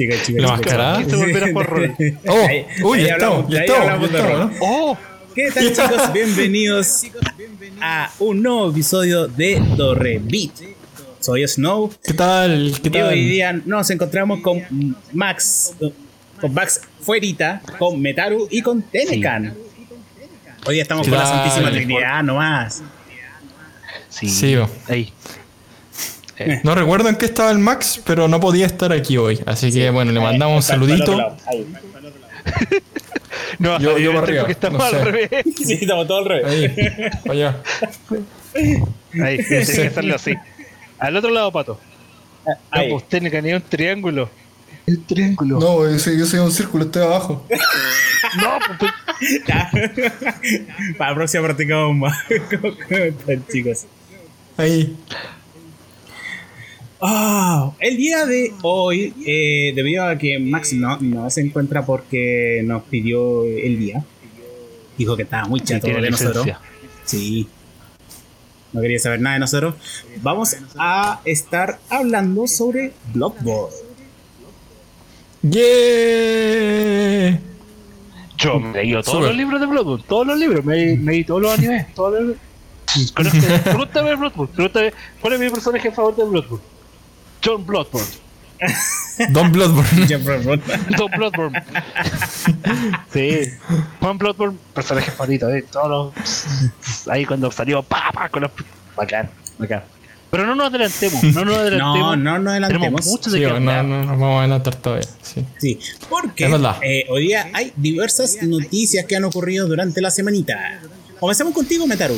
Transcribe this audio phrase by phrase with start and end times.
[0.00, 0.42] chicas, chicas.
[0.42, 0.60] ¿La chicas.
[0.60, 1.04] mascarada?
[1.04, 1.96] Quise volver a por rol.
[2.26, 4.10] Oh, uy, ya estamos, ya estamos.
[4.60, 4.96] ¡Oh!
[5.34, 6.12] ¿Qué tal chicos?
[6.14, 7.02] Bienvenidos
[7.82, 10.52] a un nuevo episodio de Torre Beat.
[11.20, 12.72] Soy Snow ¿Qué tal?
[12.82, 13.08] ¿Qué y tal?
[13.08, 14.62] hoy día nos encontramos con
[15.12, 15.74] Max,
[16.40, 19.54] con Max Fuerita, con Metaru y con Tenecan.
[20.64, 21.26] Hoy día estamos ¿Qué con la?
[21.26, 22.82] Santísima Trinidad nomás.
[24.08, 24.30] Sí.
[24.30, 24.56] Sí.
[26.40, 26.60] Ahí.
[26.64, 29.40] No recuerdo en qué estaba el Max, pero no podía estar aquí hoy.
[29.46, 31.16] Así que bueno, le mandamos un saludito.
[33.58, 35.04] No, Yo- yo para arriba, estamos no al sé.
[35.04, 35.30] revés.
[35.56, 36.72] Sí, estamos todos al revés.
[36.74, 37.56] Ahí, allá.
[39.22, 39.76] Ahí, tienes Sí.
[39.82, 40.34] que hacerlo así.
[40.98, 41.78] Al otro lado, pato.
[42.46, 42.90] No, Ahí.
[42.90, 44.30] pues tiene que tener un triángulo.
[44.86, 45.60] El triángulo.
[45.60, 47.46] No, yo soy, yo soy un círculo, estoy abajo.
[48.40, 48.92] No, pues,
[49.46, 49.70] Ya.
[50.96, 52.16] Para la próxima practicamos más.
[52.60, 53.84] ¿Cómo están, chicos?
[54.56, 54.96] Ahí.
[57.02, 62.60] Ah, el día de hoy, eh, debido a que Max no, no se encuentra porque
[62.64, 64.04] nos pidió el día,
[64.98, 66.46] dijo que estaba muy chato de nosotros.
[67.04, 67.48] Sí.
[68.72, 69.74] No quería saber nada de nosotros.
[70.22, 73.74] Vamos a estar hablando sobre Bloodborne.
[75.42, 77.40] ¡Yeah!
[78.36, 81.24] Yo me he leído todos los libros de Bloodborne, todos los libros, me, me leí
[81.24, 82.36] todos los animes, todos los...
[83.12, 86.64] Conozco- Pregúntame de Bloodborne, pregúntame cuál es mi personaje favorito de Bloodborne.
[87.44, 88.06] John Bloodborne.
[89.30, 90.06] Don Bloodborne.
[90.08, 90.62] Jeff Bloodborne.
[90.96, 91.62] John Bloodborne.
[93.12, 93.50] sí.
[94.00, 95.64] Juan Bloodborne, personaje favorito, eh.
[95.70, 97.06] Todos los...
[97.08, 98.50] Ahí cuando salió, pa, pa, con los...
[98.96, 99.82] Bacán, bacán.
[100.30, 102.18] Pero no nos adelantemos, no nos No, adelantemos.
[102.18, 103.06] no nos Tenemos adelantemos.
[103.06, 105.08] mucho de Sí, qué no, no nos vamos a adelantar todavía.
[105.22, 105.44] Sí.
[105.58, 106.44] Sí, porque
[106.82, 110.80] eh, hoy día hay diversas noticias que han ocurrido durante la semanita.
[111.18, 112.14] Comencemos contigo, Metaru.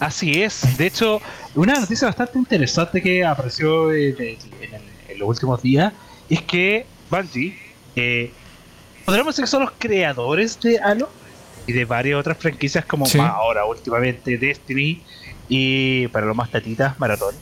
[0.00, 0.76] Así es.
[0.76, 1.20] De hecho,
[1.54, 5.92] una noticia bastante interesante que apareció en, en- en- en los últimos días
[6.28, 7.56] es que Bungie,
[7.96, 8.30] eh,
[9.04, 11.10] podríamos decir que son los creadores de Halo
[11.66, 13.18] y de varias otras franquicias como Sí.
[13.18, 15.02] ahora últimamente Destiny
[15.48, 17.34] y para los más tatitas Maratón.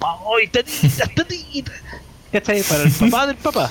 [0.00, 1.74] ¡Ay, tatitas, tatitas!
[2.30, 2.62] ¿Cachai?
[2.62, 3.70] Para el papá del papá.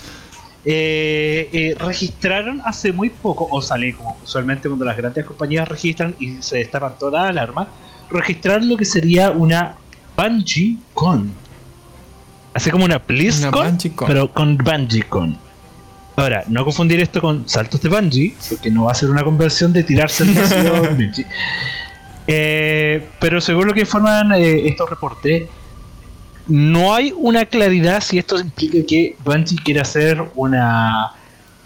[0.64, 6.16] Eh, eh, registraron hace muy poco, o sale como usualmente cuando las grandes compañías registran
[6.20, 7.68] y se destapan todas las alarmas,
[8.12, 9.76] registraron lo que sería una
[10.18, 11.32] Bungie Con.
[12.54, 15.38] Así como una BlizzCon, pero con Bungie Con.
[16.18, 19.72] Ahora, no confundir esto con saltos de Bungie, porque no va a ser una conversión
[19.72, 21.26] de tirarse el vacío Bungie.
[22.28, 25.50] Eh, pero según lo que informan eh, estos reportes,
[26.48, 31.14] no hay una claridad si esto implica que Bungie quiere hacer una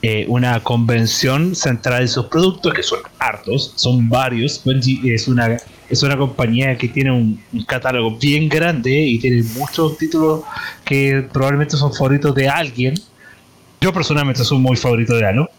[0.08, 4.62] eh, una convención centrada en sus productos, que son hartos, son varios.
[4.64, 5.58] Bungie es una,
[5.90, 10.42] es una compañía que tiene un, un catálogo bien grande y tiene muchos títulos
[10.84, 12.96] que probablemente son favoritos de alguien.
[13.82, 15.50] Yo personalmente soy muy favorito de Halo.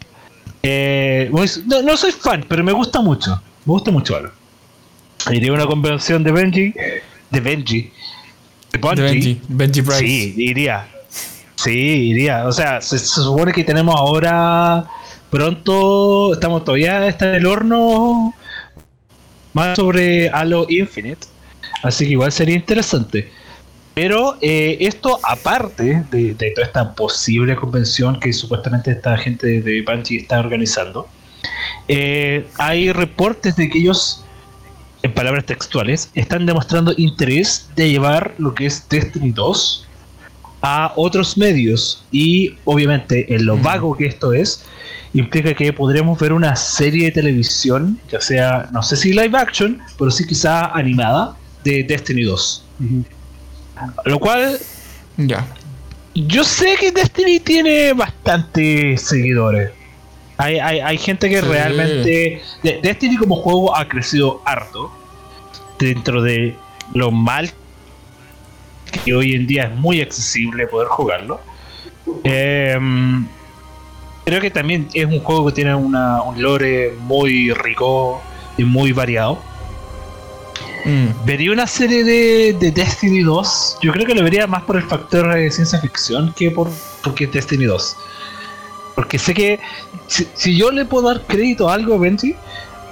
[0.63, 1.31] Eh,
[1.65, 3.41] no, no soy fan, pero me gusta mucho.
[3.65, 4.31] Me gusta mucho Halo.
[5.31, 6.73] Iría a una convención de Bungie,
[7.31, 7.91] de Benji, de
[8.73, 9.03] De Bungie.
[9.03, 9.41] Benji.
[9.47, 9.99] Benji Price.
[9.99, 10.87] Sí, iría.
[11.55, 12.47] Sí, iría.
[12.47, 14.85] O sea, se, se supone que tenemos ahora
[15.29, 18.33] pronto, estamos todavía está en el horno
[19.57, 21.27] más sobre Halo Infinite.
[21.83, 23.31] Así que igual sería interesante.
[23.93, 29.81] Pero eh, esto aparte de, de toda esta posible convención que supuestamente esta gente de
[29.81, 31.07] Bungie está organizando,
[31.87, 34.23] eh, hay reportes de que ellos,
[35.01, 39.87] en palabras textuales, están demostrando interés de llevar lo que es Destiny 2
[40.61, 44.65] a otros medios y obviamente en lo vago que esto es
[45.13, 49.79] implica que podremos ver una serie de televisión ya sea no sé si live action
[49.97, 52.65] pero sí quizá animada de Destiny 2
[54.05, 54.57] lo cual
[55.17, 55.45] Ya.
[56.13, 59.71] yo sé que Destiny tiene bastantes seguidores
[60.37, 61.47] hay, hay, hay gente que Sí.
[61.47, 64.91] realmente de- Destiny como juego ha crecido harto
[65.79, 66.55] dentro de
[66.93, 67.49] lo mal
[69.03, 71.41] que hoy en día es muy accesible poder jugarlo.
[72.23, 73.27] Em,
[74.27, 78.21] creo que también es un juego que tiene una, un lore muy rico
[78.57, 79.39] y muy variado.
[80.83, 81.25] Mm.
[81.25, 83.77] Vería una serie de, de Destiny 2.
[83.81, 86.69] Yo creo que lo vería más por el factor de ciencia ficción que por
[87.03, 87.95] porque es Destiny 2.
[88.95, 89.59] Porque sé que
[90.07, 92.35] si, si yo le puedo dar crédito a algo a Benji,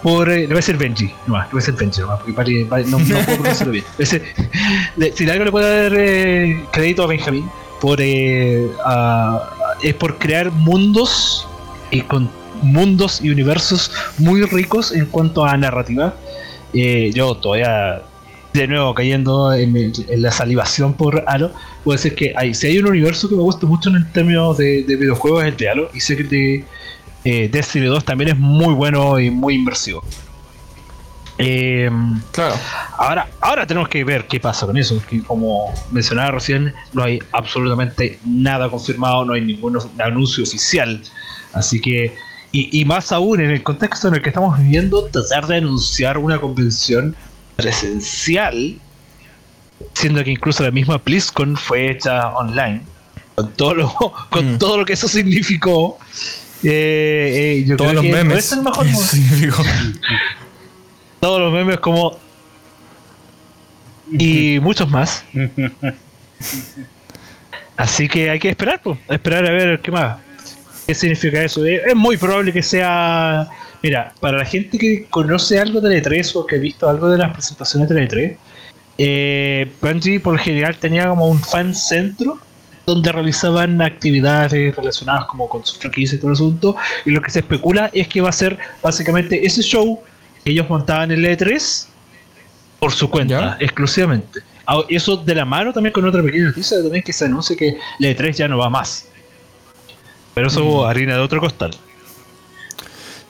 [0.04, 2.20] por, eh, le voy a decir Benji, no más, le voy a decir Benji, nomás,
[2.20, 3.86] porque vale- vale- no, no puedo pronunciarlo bien.
[3.98, 4.24] Decir-
[4.96, 7.50] le- si algo le puedo dar eh, crédito a Benjamín,
[7.82, 9.50] por, eh, a-
[9.86, 11.48] es por crear mundos
[11.92, 12.30] y con
[12.64, 16.16] mundos y universos muy ricos en cuanto a narrativa.
[16.74, 18.02] Eh, yo todavía
[18.54, 21.52] de nuevo cayendo en, la salivación por Halo,
[21.84, 24.84] puede ser que hay, si hay un universo que me gusta mucho en términos de,
[24.84, 26.64] de videojuegos es el de Halo y sé que de
[27.26, 30.04] eh, Destiny 2 también es muy bueno y muy inmersivo.
[31.38, 31.90] Eh,
[32.32, 32.56] claro.
[32.98, 35.02] Ahora, ahora tenemos que ver qué pasa con eso.
[35.08, 41.02] Que como mencionaba recién, no hay absolutamente nada confirmado, no hay ningún anuncio oficial.
[41.54, 42.16] Así que,
[42.52, 46.40] y, más aún en el contexto en el que estamos viviendo, tratar de anunciar una
[46.40, 47.16] convención
[47.58, 48.78] presencial,
[49.94, 52.82] siendo que incluso la misma BlizzCon fue hecha online,
[53.36, 53.94] con todo lo,
[54.30, 54.58] con mm.
[54.58, 55.98] todo lo que eso significó.
[56.64, 58.52] Eh, eh, yo Todos creo los que memes.
[58.54, 58.86] el mejor
[61.26, 62.20] todos los memes como...
[64.12, 65.26] Y muchos más.
[67.78, 70.20] Así que hay que esperar, pues, esperar a ver qué más.
[70.86, 71.66] ¿Qué significa eso?
[71.66, 73.50] Es muy probable que sea...
[73.82, 77.18] Mira, para la gente que conoce algo de E3 o que ha visto algo de
[77.18, 78.38] las presentaciones de E3,
[79.00, 82.40] eh, Bungie por lo general tenía como un fan centro
[82.86, 86.76] donde realizaban actividades relacionadas como con su franquicia y todo el asunto.
[87.04, 90.04] Y lo que se especula es que va a ser básicamente ese show
[90.46, 91.88] ellos montaban el E3
[92.80, 94.42] por su cuenta, exclusivamente.
[94.68, 97.78] Ah, eso de la mano también con otra pequeña noticia también que se anuncia que
[98.00, 99.08] el E3 ya no va más.
[100.34, 100.86] Pero eso mm.
[100.86, 101.72] harina de otro costal.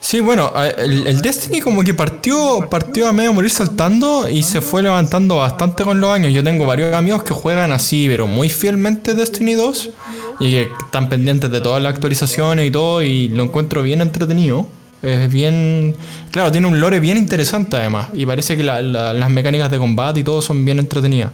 [0.00, 4.80] Sí, bueno, el, Destiny como que partió, partió a medio morir saltando y se fue
[4.80, 6.32] levantando bastante con los años.
[6.32, 9.90] Yo tengo varios amigos que juegan así, pero muy fielmente Destiny 2
[10.38, 14.68] y que están pendientes de todas las actualizaciones y todo y lo encuentro bien entretenido.
[15.02, 15.94] Es bien.
[16.30, 18.08] Claro, tiene un lore bien interesante además.
[18.14, 21.30] Y parece que las mecánicas de combate y todo son bien entretenidas.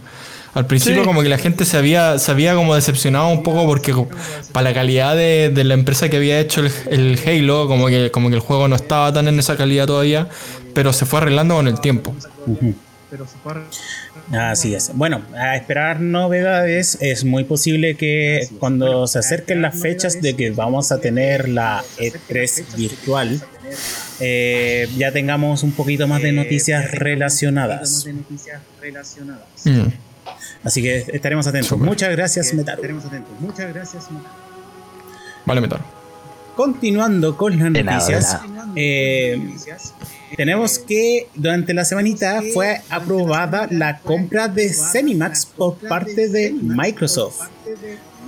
[0.54, 3.94] Al principio como que la gente se había, se había como decepcionado un poco porque
[4.52, 8.34] para la calidad de, la empresa que había hecho el, Halo, como que, como que
[8.34, 10.28] el juego no estaba tan en esa calidad todavía,
[10.74, 12.14] pero se fue arreglando con el tiempo.
[13.12, 13.52] Pero se fue
[14.32, 14.90] Así es.
[14.94, 16.96] Bueno, a esperar novedades.
[17.02, 21.84] Es muy posible que cuando se acerquen las fechas de que vamos a tener la
[21.98, 23.38] E3 virtual,
[24.18, 28.06] eh, ya tengamos un poquito más de noticias relacionadas.
[29.64, 29.88] Mm.
[30.64, 31.78] Así que estaremos atentos.
[31.78, 32.98] Muchas gracias, Metaru.
[33.40, 34.08] Muchas gracias,
[35.44, 35.84] Vale, Metaru.
[36.56, 38.38] Continuando con las noticias,
[38.76, 39.54] eh,
[40.36, 47.48] tenemos que durante la semanita fue aprobada la compra de Cenimax por parte de Microsoft.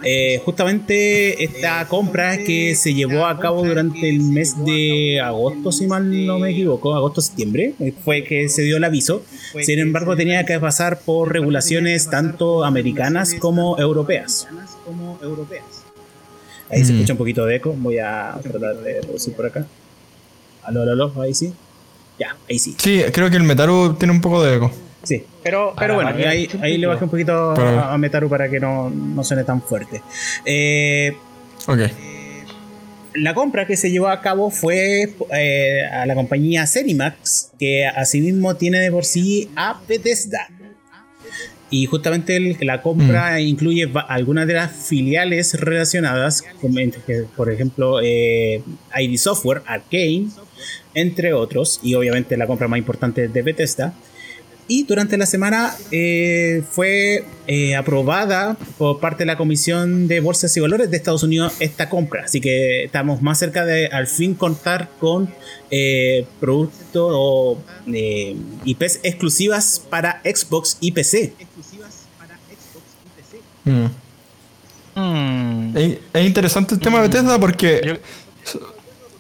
[0.03, 5.87] Eh, justamente esta compra que se llevó a cabo durante el mes de agosto, si
[5.87, 9.23] mal no me equivoco, agosto-septiembre, eh, fue que se dio el aviso.
[9.63, 14.47] Sin embargo, tenía que pasar por regulaciones tanto americanas como europeas.
[16.71, 16.97] Ahí se mm.
[16.97, 19.67] escucha un poquito de eco, voy a tratar de reducir por acá.
[20.63, 21.53] Aló, aló, aló, ahí sí.
[22.19, 22.75] Ya, ahí sí.
[22.79, 24.71] Sí, creo que el Metaru tiene un poco de eco.
[25.03, 28.89] Sí, pero, pero bueno, ahí, ahí le bajé un poquito a, Metaru para que no,
[28.91, 30.01] no suene tan fuerte.
[30.45, 31.15] Eh,
[31.67, 31.81] ok.
[33.15, 38.57] La compra que se llevó a cabo fue eh, a la compañía Cenimax, que asimismo
[38.57, 40.49] tiene de por sí a Bethesda.
[41.75, 43.39] Y justamente la compra mm.
[43.41, 46.45] incluye algunas de las filiales relacionadas,
[47.37, 48.63] por ejemplo, eh,
[48.97, 50.29] ID Software, Arcane,
[50.95, 53.93] entre otros, y obviamente la compra más importante de Bethesda.
[54.67, 60.57] Y durante la semana eh, fue eh, aprobada por parte de la Comisión de Bolsas
[60.57, 62.25] y Valores de Estados Unidos esta compra.
[62.25, 65.29] Así que estamos más cerca de al fin contar con
[65.71, 67.59] eh, productos o
[68.65, 71.35] IPs exclusivas para Xbox y PC.
[73.65, 73.87] Mm.
[74.95, 75.77] Mm.
[75.77, 78.01] Es, interesante el tema de Bethesda porque...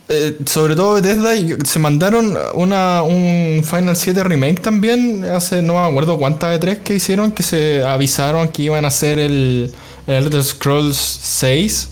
[0.06, 1.30] Eh, sobre todo Bethesda,
[1.64, 6.78] se mandaron una, un Final 7 Remake también, hace no me acuerdo cuántas de tres
[6.80, 9.72] que hicieron, que se avisaron que iban a hacer el,
[10.06, 11.88] el Elder Scrolls 6.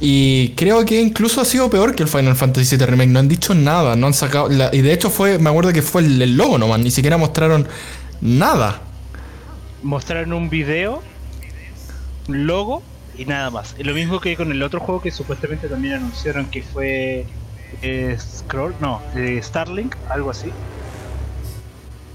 [0.00, 3.10] Y creo que incluso ha sido peor que el Final Fantasy VII Remake.
[3.10, 4.48] No han dicho nada, no han sacado.
[4.72, 7.68] y de hecho fue, me acuerdo que fue el, el, logo nomás, ni siquiera mostraron
[8.22, 8.80] nada.
[9.82, 11.02] Mostraron un video,
[12.32, 12.82] logo
[13.16, 13.74] y nada más.
[13.78, 17.26] Lo mismo que con el otro juego que supuestamente también anunciaron que fue
[17.82, 20.50] eh, Scroll, no, eh, Starlink, algo así.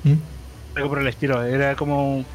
[0.04, 0.16] ¿Mm?
[0.76, 2.26] Algo por el estilo, era como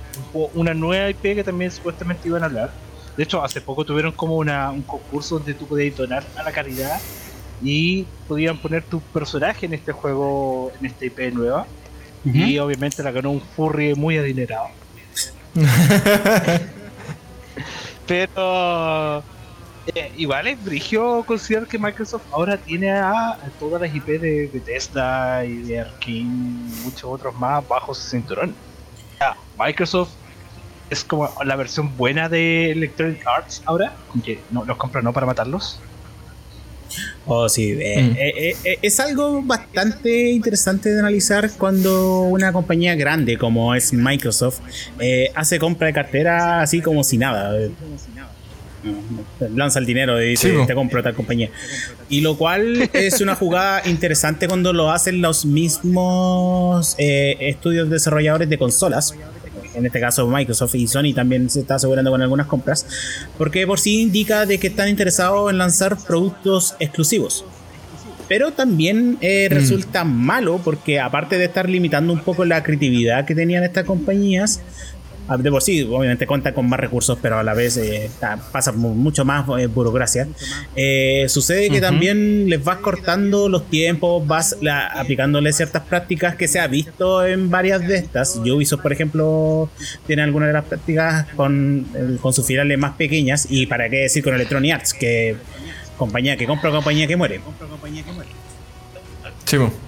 [0.54, 2.72] una nueva IP que también supuestamente iban a hablar.
[3.16, 6.52] De hecho, hace poco tuvieron como una, un concurso donde tú podías donar a la
[6.52, 6.98] caridad
[7.62, 11.66] y podían poner tu personaje en este juego, en esta IP nueva.
[12.24, 14.68] Y obviamente la ganó un furry muy adinerado.
[18.10, 19.22] Pero
[19.94, 25.44] Eh, igual es brigio considerar que Microsoft ahora tiene a, todas las IP de Bethesda
[25.44, 28.54] y de Arkane, muchos otros más bajo su cinturón.
[29.58, 30.10] Microsoft
[30.90, 35.26] es como la versión buena de Electronic Arts ahora, aunque no los compra no para
[35.26, 35.80] matarlos.
[37.26, 38.16] Oh, sí, eh, mm.
[38.16, 44.60] eh, eh, es algo bastante interesante de analizar cuando una compañía grande como es Microsoft
[45.34, 47.56] hace compra de cartera así como si nada.
[49.54, 51.50] Lanza el dinero y dice, te compro tal compañía.
[52.08, 58.56] Y lo cual es una jugada interesante cuando lo hacen los mismos estudios desarrolladores de
[58.56, 59.14] consolas
[59.74, 62.86] en este caso Microsoft y Sony también se está asegurando con algunas compras,
[63.38, 67.44] porque por sí indica de que están interesados en lanzar productos exclusivos.
[68.28, 69.54] Pero también eh, mm.
[69.54, 74.60] resulta malo porque aparte de estar limitando un poco la creatividad que tenían estas compañías,
[75.38, 78.10] de por sí, obviamente cuenta con más recursos, pero a la vez eh,
[78.52, 80.26] pasa mucho más eh, burocracia.
[80.74, 84.56] Eh, sucede que también les vas cortando los tiempos, vas
[84.94, 88.36] aplicándole ciertas prácticas que se ha visto en varias de estas.
[88.36, 89.70] Ubisoft, por ejemplo,
[90.06, 91.86] tiene algunas de las prácticas con,
[92.20, 95.36] con sus filiales más pequeñas y para qué decir con Electronic Arts, que
[95.96, 97.40] compañía que compra, compañía que muere.
[97.40, 98.30] Compra, compañía que muere.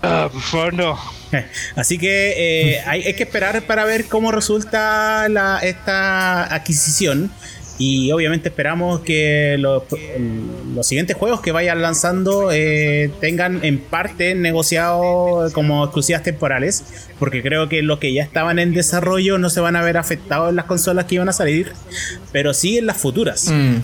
[0.02, 0.98] Ah, por favor, no.
[1.76, 5.26] Así que eh, hay, que esperar para ver cómo resulta
[5.62, 7.30] esta adquisición.
[7.78, 9.84] Y obviamente esperamos que los,
[10.86, 16.84] siguientes juegos que vayan lanzando eh, tengan en parte negociado como exclusivas temporales.
[17.18, 20.50] Porque creo que los que ya estaban en desarrollo no se van a ver afectados
[20.50, 21.72] en las consolas que iban a salir.
[22.30, 23.48] Pero sí en las futuras.
[23.48, 23.76] Mm,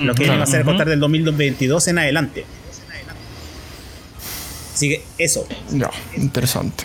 [0.00, 2.44] lo que va a ser a contar del 2022 en adelante.
[4.80, 5.46] Así que eso.
[5.72, 6.84] Ya, interesante.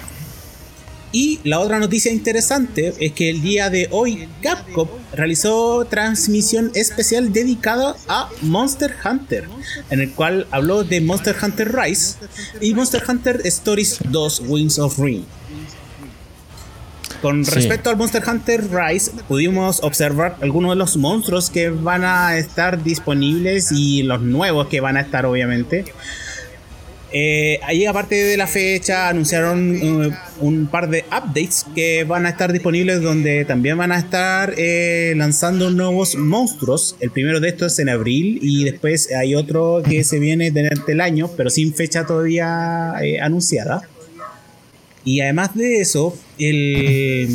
[1.14, 7.32] Y la otra noticia interesante es que el día de hoy Capcom realizó transmisión especial
[7.32, 9.48] dedicada a Monster Hunter,
[9.90, 12.18] en el cual habló de Monster Hunter Rise
[12.60, 15.24] y Monster Hunter Stories 2 Wings of Ring.
[17.22, 22.38] Con respecto al Monster Hunter Rise, pudimos observar algunos de los monstruos que van a
[22.38, 25.86] estar disponibles y los nuevos que van a estar obviamente.
[27.18, 32.30] Eh, ahí, aparte de la fecha, anunciaron uh, un par de updates que van a
[32.30, 36.98] estar disponibles, donde también van a estar eh, lanzando nuevos monstruos.
[37.00, 40.92] El primero de estos es en abril, y después hay otro que se viene durante
[40.92, 43.88] el año, pero sin fecha todavía eh, anunciada.
[45.06, 47.30] Y además de eso, el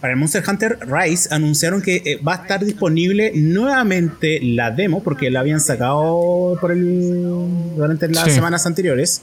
[0.00, 5.02] para el Monster Hunter Rise anunciaron que eh, va a estar disponible nuevamente la demo,
[5.02, 7.22] porque la habían sacado por el,
[7.76, 9.22] durante las semanas anteriores.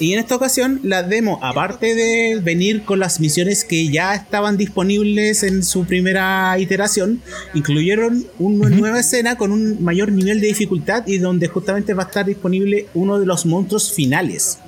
[0.00, 4.56] Y en esta ocasión, la demo, aparte de venir con las misiones que ya estaban
[4.56, 7.20] disponibles en su primera iteración,
[7.52, 12.06] incluyeron una nueva escena con un mayor nivel de dificultad y donde justamente va a
[12.06, 14.58] estar disponible uno de los monstruos finales.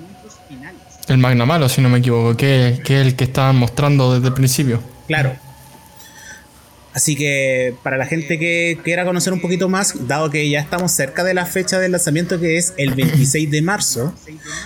[1.06, 4.34] El Magna Malo, si no me equivoco, que, es el que estaban mostrando desde el
[4.34, 4.80] principio.
[5.10, 5.32] Claro.
[6.92, 10.92] Así que para la gente que quiera conocer un poquito más, dado que ya estamos
[10.92, 14.14] cerca de la fecha del lanzamiento que es el 26 de marzo,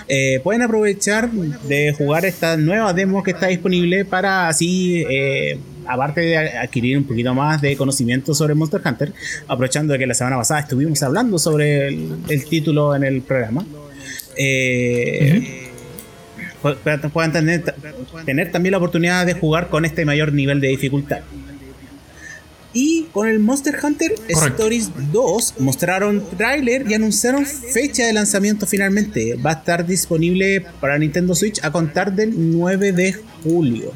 [0.07, 6.21] eh, pueden aprovechar de jugar esta nueva demo que está disponible para así, eh, aparte
[6.21, 9.13] de adquirir un poquito más de conocimiento sobre Monster Hunter,
[9.47, 13.65] aprovechando de que la semana pasada estuvimos hablando sobre el, título en el programa.
[14.37, 15.64] Eh,
[17.13, 17.63] puedan tener,
[18.25, 21.19] tener también la oportunidad de jugar con este mayor nivel de dificultad.
[22.73, 29.35] Y con el Monster Hunter Stories 2 mostraron trailer y anunciaron fecha de lanzamiento finalmente.
[29.35, 33.93] Va a estar disponible para Nintendo Switch a contar del 9 de julio.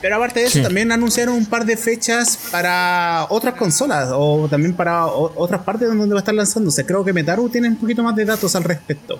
[0.00, 4.72] Pero aparte de eso, también anunciaron un par de fechas para otras consolas o también
[4.74, 6.86] para otras partes donde va a estar lanzándose.
[6.86, 9.18] Creo que Metaru tiene un poquito más de datos al respecto.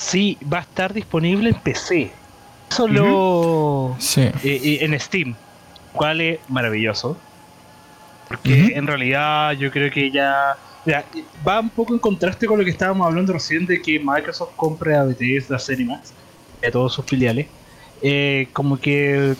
[0.00, 2.10] Sí, va a estar disponible en PC.
[2.70, 5.34] Solo eh, en Steam.
[5.92, 7.18] Cual es maravilloso.
[8.26, 10.56] Porque en realidad yo creo que ya,
[11.46, 14.96] va un poco en contraste con lo que estábamos hablando recién de que Microsoft compre
[14.96, 16.14] a Bethesda Cinemax
[16.66, 17.46] a todos sus filiales.
[18.00, 19.34] Eh, como que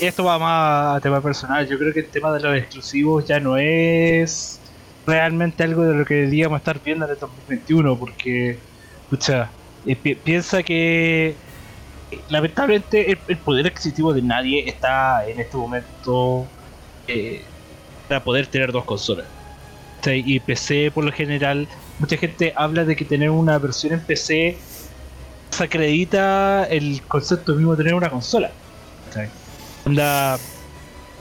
[0.00, 1.66] esto va más a tema personal.
[1.66, 4.60] Yo creo que el tema de los exclusivos ya no es
[5.06, 8.58] realmente algo de lo que deberíamos estar viendo en el 2021 porque
[9.06, 9.50] escucha,
[9.86, 11.28] eh, piensa que
[12.10, 16.46] eh, lamentablemente el, poder adquisitivo de nadie está en este momento
[17.06, 17.42] eh,
[18.08, 19.26] para poder tener dos consolas.
[20.08, 21.66] Y PC por lo general,
[21.98, 24.56] mucha gente habla de que tener una versión en PC
[25.50, 28.52] se acredita el concepto mismo de tener una consola.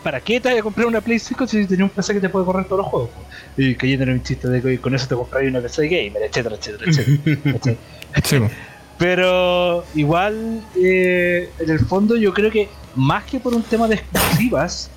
[0.06, 2.30] ¿Para qué te vas a comprar una Play 5 si tenés un PC que te
[2.30, 3.10] puede correr todos los juegos?
[3.58, 6.92] Y que un chiste de que con eso te compras una PC gamer, etcétera, etcétera,
[6.92, 8.50] etcétera.
[9.00, 13.96] Pero igual, eh, en el fondo, yo creo que más que por un tema de
[13.96, 14.92] exclusivas,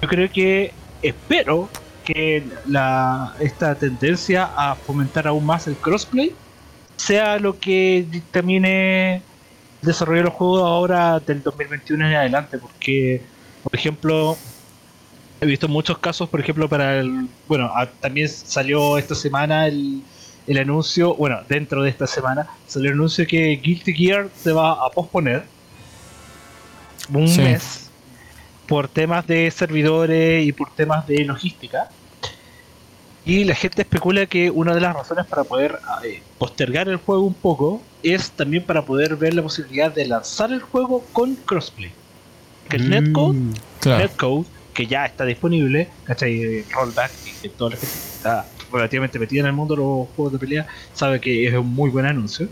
[0.00, 0.72] yo creo que
[1.02, 1.68] espero
[2.06, 6.32] que la, esta tendencia a fomentar aún más el crossplay
[6.96, 9.20] sea lo que termine
[9.82, 13.20] desarrollar los juegos ahora del 2021 en adelante, porque,
[13.66, 14.38] por ejemplo,
[15.40, 17.26] he visto muchos casos, por ejemplo, para el.
[17.48, 20.02] Bueno, también salió esta semana el,
[20.46, 24.70] el anuncio, bueno, dentro de esta semana, salió el anuncio que Guilty Gear se va
[24.72, 25.44] a posponer
[27.12, 27.90] un mes
[28.68, 31.88] por temas de servidores y por temas de logística.
[33.24, 37.22] Y la gente especula que una de las razones para poder eh, postergar el juego
[37.24, 41.90] un poco es también para poder ver la posibilidad de lanzar el juego con crossplay.
[42.68, 43.38] Que el mm, netcode,
[43.84, 46.64] netcode, que ya está disponible, ¿cachai?
[46.70, 50.32] Rollback, y que toda la gente está relativamente metida en el mundo de los juegos
[50.32, 52.48] de pelea sabe que es un muy buen anuncio.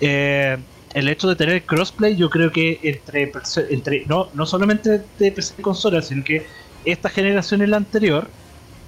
[0.00, 0.56] Eh,
[0.92, 3.32] el hecho de tener crossplay, yo creo que entre,
[3.70, 6.46] entre no, no solamente de PC y consola, sino que
[6.84, 8.28] esta generación y la anterior,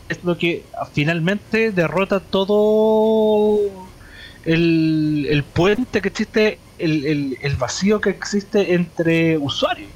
[0.09, 3.59] es lo que finalmente derrota todo
[4.45, 9.91] el, el puente que existe, el, el, vacío que existe entre usuarios.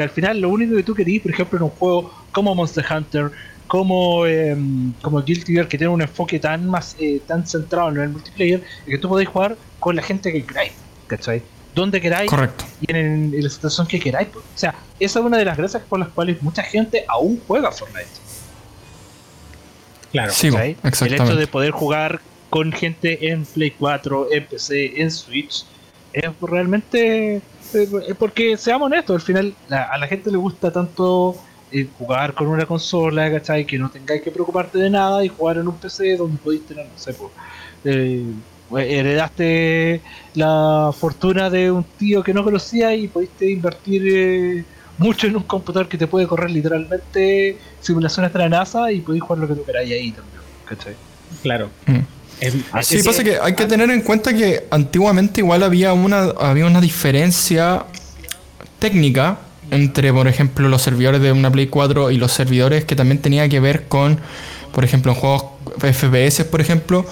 [0.00, 2.86] Que al final lo único que tú querías, por ejemplo, en un juego como Monster
[2.90, 3.32] Hunter,
[3.66, 4.56] como, eh,
[5.02, 8.64] como Guilty Gear, que tiene un enfoque tan más eh, tan centrado en el multiplayer,
[8.86, 10.72] es que tú podés jugar con la gente que queráis,
[11.06, 11.42] ¿cachai?
[11.74, 12.64] Donde queráis Correcto.
[12.80, 14.28] y en, la situación que queráis.
[14.34, 17.70] O sea, esa es una de las gracias por las cuales mucha gente aún juega
[17.70, 18.08] Fortnite.
[20.12, 25.10] Claro, sí, el hecho de poder jugar con gente en Play 4, en PC, en
[25.10, 25.66] Switch,
[26.14, 27.42] es realmente.
[27.72, 31.36] Eh, porque seamos honestos, al final a la gente le gusta tanto
[31.72, 33.64] eh, jugar con una consola, ¿cachai?
[33.64, 36.86] Que no tengáis que preocuparte de nada y jugar en un PC donde podéis tener,
[36.86, 37.30] no sé, pues,
[37.84, 38.24] eh,
[38.72, 40.00] heredaste
[40.34, 44.64] la fortuna de un tío que no conocía y pudiste invertir
[44.98, 49.22] mucho en un computador que te puede correr literalmente simulaciones de la NASA y podéis
[49.22, 50.94] jugar lo que tú queráis ahí también, ¿cachai?
[51.42, 51.70] Claro.
[51.86, 52.19] Mm.
[52.82, 56.80] Sí, pasa que hay que tener en cuenta que antiguamente igual había una, había una
[56.80, 57.84] diferencia
[58.78, 59.38] técnica
[59.70, 63.48] entre, por ejemplo, los servidores de una Play 4 y los servidores que también tenía
[63.48, 64.18] que ver con,
[64.72, 65.44] por ejemplo, en juegos
[65.78, 67.06] FPS, por ejemplo,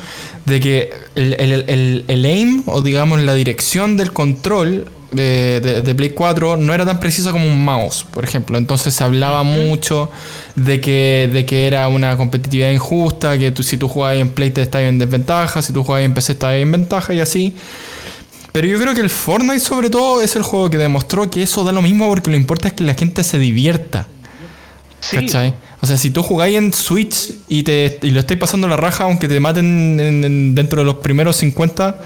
[0.44, 6.56] de que el, el, el aim o digamos la dirección del control de, Play 4
[6.56, 8.58] no era tan precisa como un mouse, por ejemplo.
[8.58, 10.10] Entonces se hablaba mucho
[10.54, 14.50] de que, de que era una competitividad injusta, que tú, si tú jugabas en Play
[14.50, 17.54] te estabas en desventaja, si tú jugabas en PC estabas en ventaja y así.
[18.52, 21.64] Pero yo creo que el Fortnite sobre todo es el juego que demostró que eso
[21.64, 24.06] da lo mismo porque lo importa es que la gente se divierta.
[25.10, 25.54] ¿Cachai?
[25.80, 29.04] O sea, si tú jugáis en Switch y, te, y lo estáis pasando la raja,
[29.04, 32.00] aunque te maten dentro de los primeros 50,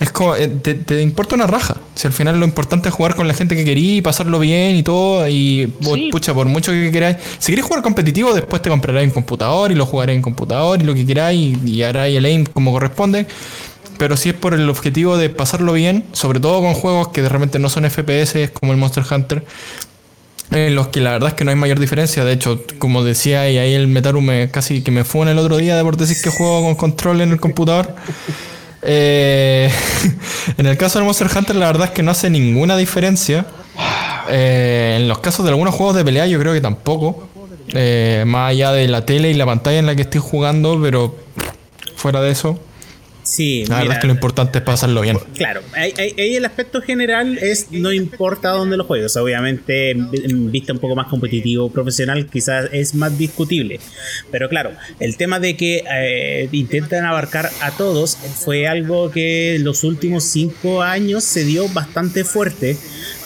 [0.00, 1.76] es como, eh, te, importa una raja.
[1.94, 4.76] Si al final lo importante es jugar con la gente que querí y pasarlo bien
[4.76, 5.28] y todo.
[5.28, 5.66] Y
[6.10, 7.18] pucha, por mucho que queráis.
[7.38, 10.84] Si queréis jugar competitivo, después te comprarás en computador y lo jugaré en computador y
[10.84, 13.26] lo que queráis y, y harás el aim como corresponde.
[13.98, 17.28] Pero si es por el objetivo de pasarlo bien, sobre todo con juegos que de
[17.28, 19.44] repente no son FPS como el Monster Hunter,
[20.50, 22.24] en los que la verdad es que no hay mayor diferencia.
[22.24, 25.38] De hecho, como decía, y ahí el Metaru me, casi que me fue en el
[25.38, 27.94] otro día de por decir que juego con control en el computador.
[28.80, 29.68] Eh,
[30.56, 33.44] en el caso del Monster Hunter, la verdad es que no hace ninguna diferencia.
[34.30, 37.28] Eh, en los casos de algunos juegos de pelea, yo creo que tampoco.
[37.74, 41.16] Eh, más allá de la tele y la pantalla en la que estoy jugando, pero
[41.96, 42.58] fuera de eso.
[43.28, 45.18] Sí, la verdad es que lo importante es pasarlo bien.
[45.34, 49.14] Claro, ahí, el aspecto general es no importa dónde lo juegues.
[49.18, 53.80] Obviamente, en vista un poco más competitivo, profesional, quizás es más discutible.
[54.30, 59.64] Pero claro, el tema de que eh, intentan abarcar a todos fue algo que en
[59.64, 62.78] los últimos cinco años se dio bastante fuerte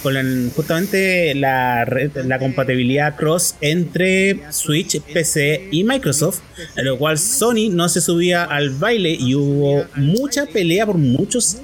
[0.02, 6.40] con justamente la, la compatibilidad cross entre Switch, PC y Microsoft,
[6.76, 11.58] en lo cual Sony no se subía al baile y hubo mucha pelea por muchos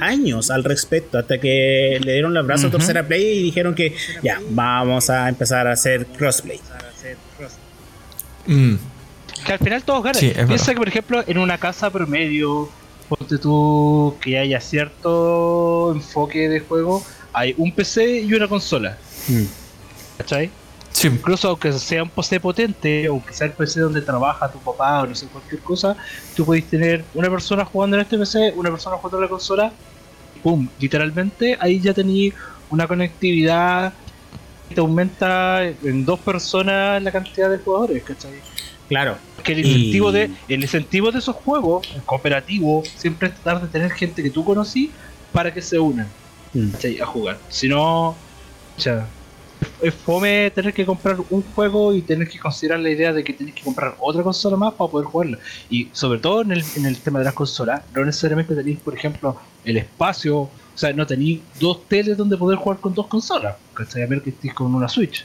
[0.00, 3.94] años al respecto, hasta que le dieron el brazo a Tercera Play y dijeron que
[4.22, 6.60] ya, vamos a empezar a hacer crossplay.
[8.46, 8.74] Mm.
[9.46, 10.46] Que al final todos ganan.
[10.46, 12.68] Piensa que, por ejemplo, en una casa promedio,
[13.08, 18.98] ponte tú que haya cierto enfoque de juego, hay un PC y una consola.
[19.28, 19.44] Mm.
[20.18, 20.50] ¿Cachai?
[21.04, 25.02] Incluso aunque sea un PC potente, o que sea el PC donde trabaja tu papá
[25.02, 25.96] o no sé, cualquier cosa,
[26.36, 29.72] tú podés tener una persona jugando en este PC, una persona jugando en la consola,
[30.42, 30.68] ¡pum!
[30.78, 32.34] Literalmente ahí ya tenéis
[32.70, 33.92] una conectividad
[34.72, 38.32] te aumenta en dos personas la cantidad de jugadores, ¿cachai?
[38.88, 39.16] Claro.
[39.42, 43.68] Que el incentivo, de, el incentivo de esos juegos, el cooperativo, siempre es tratar de
[43.68, 44.90] tener gente que tú conocí
[45.32, 46.08] para que se unan
[46.54, 47.02] mm.
[47.02, 47.38] a jugar.
[47.48, 48.16] Si no, o
[49.80, 53.32] es fome tener que comprar un juego y tener que considerar la idea de que
[53.32, 55.38] tienes que comprar otra consola más para poder jugarla.
[55.70, 58.94] Y sobre todo en el, en el tema de las consolas, no necesariamente tenéis, por
[58.94, 63.56] ejemplo, el espacio, o sea, no tenéis dos teles donde poder jugar con dos consolas,
[63.74, 64.02] ¿cachai?
[64.02, 65.24] A ver que estés con una Switch.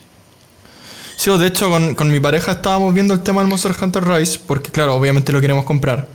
[1.16, 4.40] Sí, de hecho con, con mi pareja estábamos viendo el tema del Monster Hunter Rise,
[4.46, 6.08] porque claro, obviamente lo queremos comprar,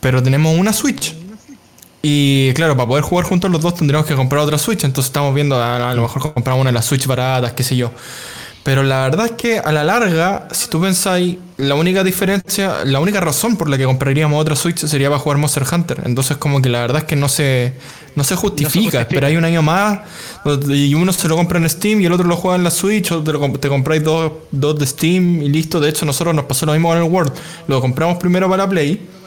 [0.00, 1.14] pero tenemos una Switch.
[2.02, 4.84] Y claro, para poder jugar juntos los dos tendríamos que comprar otra Switch.
[4.84, 7.90] Entonces estamos viendo, a, lo mejor compramos una de las Switch baratas, qué sé yo.
[8.62, 13.00] Pero la verdad es que a la larga, si tú pensáis, la única diferencia, la
[13.00, 16.02] única razón por la que compraríamos otra Switch sería para jugar Monster Hunter.
[16.04, 17.74] Entonces como que la verdad es que no se,
[18.16, 19.06] no se justifica.
[19.08, 20.00] Pero hay un año más
[20.68, 23.10] y uno se lo compra en Steam y el otro lo juega en la Switch
[23.12, 25.80] o te, te compráis dos, dos de Steam y listo.
[25.80, 27.32] De hecho, nosotros nos pasó lo mismo con el World.
[27.66, 29.19] Lo compramos primero para la Play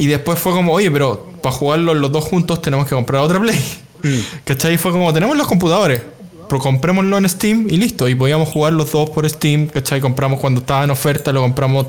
[0.00, 3.38] y después fue como, oye, pero para jugarlo los dos juntos tenemos que comprar otra
[3.38, 3.62] Play.
[4.02, 4.18] Mm.
[4.44, 4.78] ¿Cachai?
[4.78, 6.00] Fue como, tenemos los computadores,
[6.48, 8.08] pero comprémoslo en Steam y listo.
[8.08, 10.00] Y podíamos jugar los dos por Steam, ¿cachai?
[10.00, 11.86] Compramos cuando estaba en oferta, lo compramos.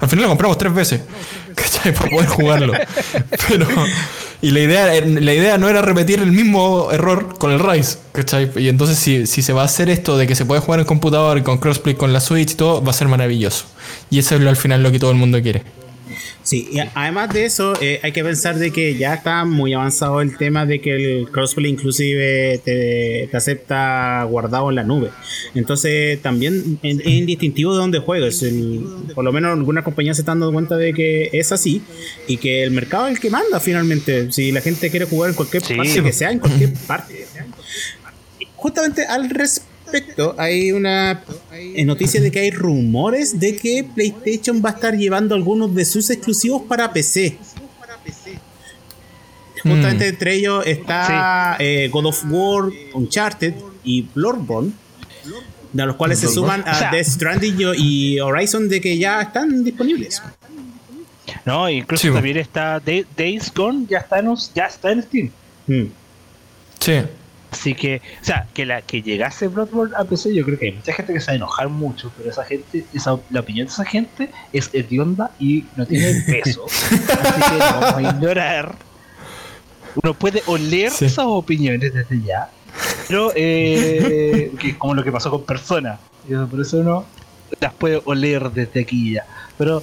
[0.00, 1.02] Al final lo compramos tres veces,
[1.54, 1.94] ¿cachai?
[1.94, 2.72] Para poder jugarlo.
[3.48, 3.68] pero.
[4.40, 8.50] Y la idea, la idea no era repetir el mismo error con el Rise, ¿cachai?
[8.56, 10.86] Y entonces, si, si se va a hacer esto de que se puede jugar en
[10.86, 13.66] computador y con crossplay con la Switch y todo, va a ser maravilloso.
[14.10, 15.62] Y eso es al final lo que todo el mundo quiere.
[16.42, 20.20] Sí, y además de eso, eh, hay que pensar de que ya está muy avanzado
[20.20, 25.10] el tema de que el crossplay inclusive te, acepta guardado en la nube.
[25.54, 28.44] Entonces también es indistintivo de dónde juegues.
[29.14, 31.82] por lo menos algunas compañías se están dando cuenta de que es así
[32.26, 34.32] y que el mercado es el que manda finalmente.
[34.32, 37.26] Si la gente quiere jugar en cualquier parte, que sea en cualquier parte.
[38.56, 39.71] Justamente al respecto
[40.38, 41.22] hay una
[41.84, 46.10] noticia de que hay rumores de que PlayStation va a estar llevando algunos de sus
[46.10, 47.36] exclusivos para PC.
[49.62, 50.08] Justamente hmm.
[50.08, 54.72] entre ellos está eh, God of War, Uncharted y Bloodborne,
[55.72, 60.20] de los cuales se suman a Death Stranding y Horizon de que ya están disponibles.
[61.44, 65.30] No, incluso también está Days Gone, ya está en, ya está en Steam.
[65.66, 65.86] Hmm.
[66.80, 66.94] Sí.
[67.52, 70.72] Así que, o sea, que la que llegase Bloodborne a PC, yo creo que hay
[70.72, 73.72] mucha gente que se va a enojar mucho, pero esa gente, esa, la opinión de
[73.72, 76.64] esa gente es hedionda y no tiene peso.
[76.70, 78.74] Así que lo vamos a ignorar.
[80.02, 82.48] Uno puede oler esas opiniones desde ya,
[83.06, 86.00] pero eh, que como lo que pasó con personas.
[86.50, 87.04] Por eso uno
[87.60, 89.26] las puede oler desde aquí ya.
[89.58, 89.82] Pero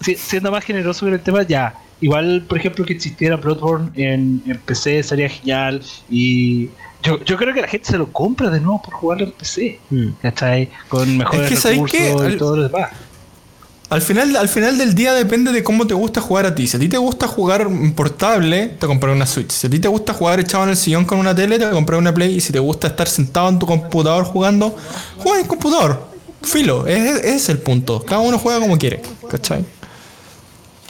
[0.00, 1.74] siendo más generoso con el tema, ya.
[2.00, 6.70] Igual, por ejemplo, que existiera Bloodborne en, en PC sería genial y
[7.02, 9.80] yo, yo creo que la gente se lo compra de nuevo por jugarlo en PC.
[9.90, 10.08] Mm.
[10.22, 10.70] ¿Cachai?
[10.88, 12.90] Con mejores es que, recursos y todo lo demás.
[13.90, 16.66] Al final, al final del día depende de cómo te gusta jugar a ti.
[16.66, 19.50] Si a ti te gusta jugar portable, te compras una Switch.
[19.50, 21.98] Si a ti te gusta jugar echado en el sillón con una tele, te compras
[21.98, 22.36] una Play.
[22.36, 24.76] Y si te gusta estar sentado en tu computador jugando,
[25.16, 26.06] juega en el computador.
[26.42, 28.04] Filo, ese es el punto.
[28.04, 29.00] Cada uno juega como quiere.
[29.30, 29.64] ¿Cachai?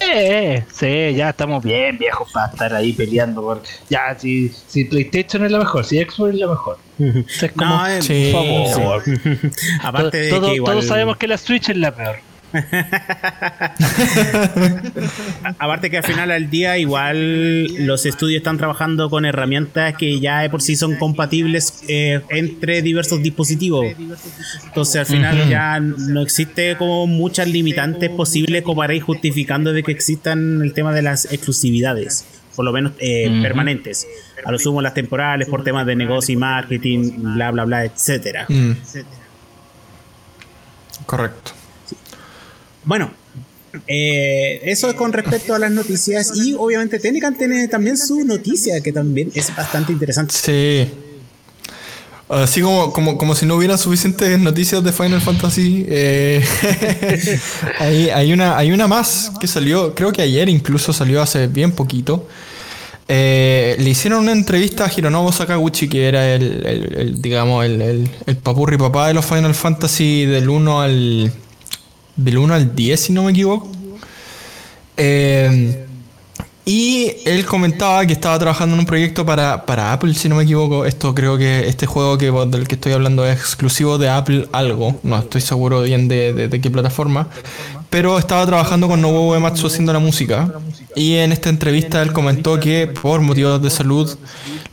[0.00, 3.42] Eh, sí, ya estamos bien viejos para estar ahí peleando.
[3.42, 6.78] Porque ya, si, si PlayStation es la mejor, si Xbox es la mejor.
[6.98, 9.02] Es como, no, sí, por favor.
[9.82, 10.72] Aparte de que igual...
[10.72, 12.27] Todos sabemos que la Switch es la peor.
[15.58, 20.40] Aparte que al final al día igual los estudios están trabajando con herramientas que ya
[20.40, 23.87] de por sí son compatibles eh, entre diversos dispositivos.
[24.64, 29.82] Entonces al final ya no existe como muchas limitantes posibles como para ir justificando de
[29.82, 32.24] que existan el tema de las exclusividades,
[32.56, 34.06] por lo menos eh, permanentes.
[34.44, 38.46] A lo sumo las temporales por temas de negocio y marketing, bla bla bla, etcétera.
[38.48, 38.72] Mm.
[41.04, 41.57] Correcto.
[42.88, 43.11] Bueno,
[43.87, 48.94] eh, eso con respecto a las noticias y obviamente Técnica tiene también su noticia que
[48.94, 50.33] también es bastante interesante.
[50.33, 50.90] Sí.
[52.31, 56.42] Así como, como, si no hubiera suficientes noticias de Final Fantasy, eh,
[57.79, 62.27] hay, una, hay una más que salió, creo que ayer incluso salió hace bien poquito.
[63.07, 68.37] Eh, le hicieron una entrevista a Hironobu Sakaguchi, que era el, el digamos, el, el,
[68.37, 71.33] papurri papá de los Final Fantasy del 1 al,
[72.18, 73.70] del 1 al 10, si no me equivoco.
[74.98, 75.87] Eh,
[76.68, 80.85] y él comentaba que estaba trabajando en un proyecto para, Apple, si no me equivoco.
[80.85, 85.00] Esto creo que este juego que, del que estoy hablando es exclusivo de Apple algo.
[85.02, 87.28] No estoy seguro bien de, qué plataforma.
[87.88, 90.52] Pero estaba trabajando con Nobuo Uematsu haciendo la música.
[90.94, 94.18] Y en esta entrevista él comentó que por motivos de salud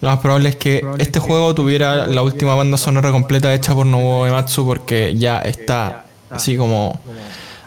[0.02, 3.86] lo más probable es que este juego tuviera la última banda sonora completa hecha por
[3.86, 7.00] Nobuo Ematsu porque ya está así como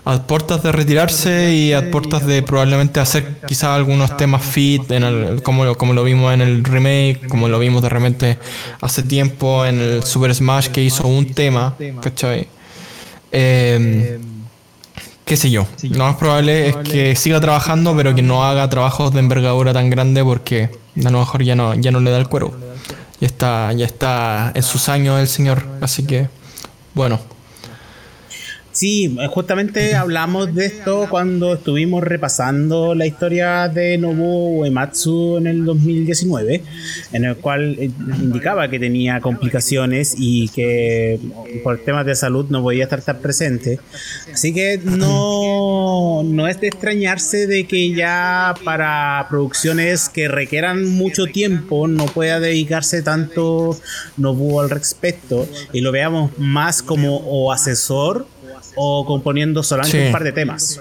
[0.05, 5.03] a puertas de retirarse y a puertas de probablemente hacer quizás algunos temas fit en
[5.03, 8.39] el, como, lo, como lo vimos en el remake, como lo vimos de repente
[8.81, 12.49] hace tiempo en el Super Smash que hizo un tema, ¿cachai?
[13.33, 14.19] Eh,
[15.27, 15.67] qué sé yo.
[15.83, 19.91] Lo más probable es que siga trabajando, pero que no haga trabajos de envergadura tan
[19.91, 20.71] grande porque
[21.05, 22.57] a lo mejor ya no, ya no le da el cuero.
[23.21, 25.67] Ya está, ya está en sus años el señor.
[25.83, 26.29] Así que,
[26.95, 27.21] bueno,
[28.71, 35.65] Sí, justamente hablamos de esto cuando estuvimos repasando la historia de Nobuo Uematsu en el
[35.65, 36.63] 2019,
[37.13, 41.19] en el cual eh, indicaba que tenía complicaciones y que
[41.65, 43.81] por temas de salud no podía estar tan presente.
[44.33, 51.27] Así que no, no es de extrañarse de que ya para producciones que requieran mucho
[51.27, 53.77] tiempo no pueda dedicarse tanto
[54.19, 58.27] Nobuo al respecto y lo veamos más como asesor
[58.79, 60.81] o componiendo solamente un par de temas.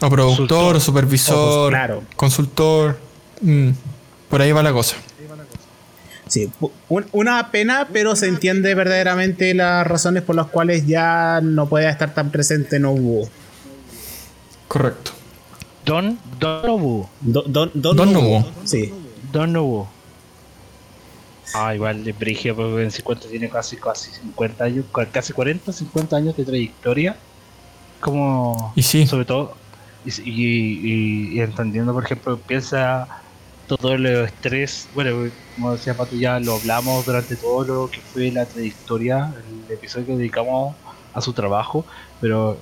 [0.00, 2.98] O productor, supervisor, consultor.
[3.40, 3.70] Mm,
[4.28, 4.96] por ahí va la cosa.
[6.26, 6.50] Sí,
[7.12, 12.14] una pena, pero se entiende verdaderamente las razones por las cuales ya no puede estar
[12.14, 13.28] tan presente no hubo.
[14.68, 15.10] Correcto.
[15.84, 17.08] Don Don Nobu.
[17.20, 18.92] Don, don, don, don Sí.
[19.32, 19.86] Don Nobu.
[21.52, 26.16] Ah, igual de Brigio, porque en 50 tiene casi, casi 50 años, casi 40, 50
[26.16, 27.16] años de trayectoria.
[28.00, 29.06] Como, y sí.
[29.06, 29.56] sobre todo,
[30.04, 33.08] y, entendiendo, por ejemplo, piensa
[33.66, 38.30] todo el estrés, bueno, como decía Pato, ya lo hablamos durante todo lo que fue
[38.30, 39.32] la trayectoria,
[39.66, 40.76] el episodio que dedicamos
[41.14, 41.86] a su trabajo,
[42.20, 42.58] pero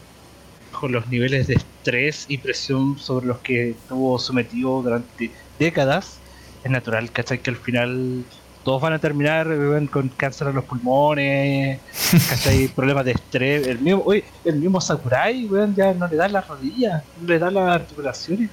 [0.70, 6.18] con los niveles de estrés y presión sobre los que estuvo sometido durante décadas,
[6.62, 7.40] es natural, ¿cachai?
[7.40, 8.24] Que al final
[8.64, 9.48] todos van a terminar
[9.90, 11.80] con cáncer en los pulmones,
[12.28, 12.68] ¿cachai?
[12.76, 13.66] problemas de estrés.
[13.66, 17.76] El mismo, el mismo Sakurai, ya no le da las rodillas, no le da las
[17.76, 18.50] articulaciones.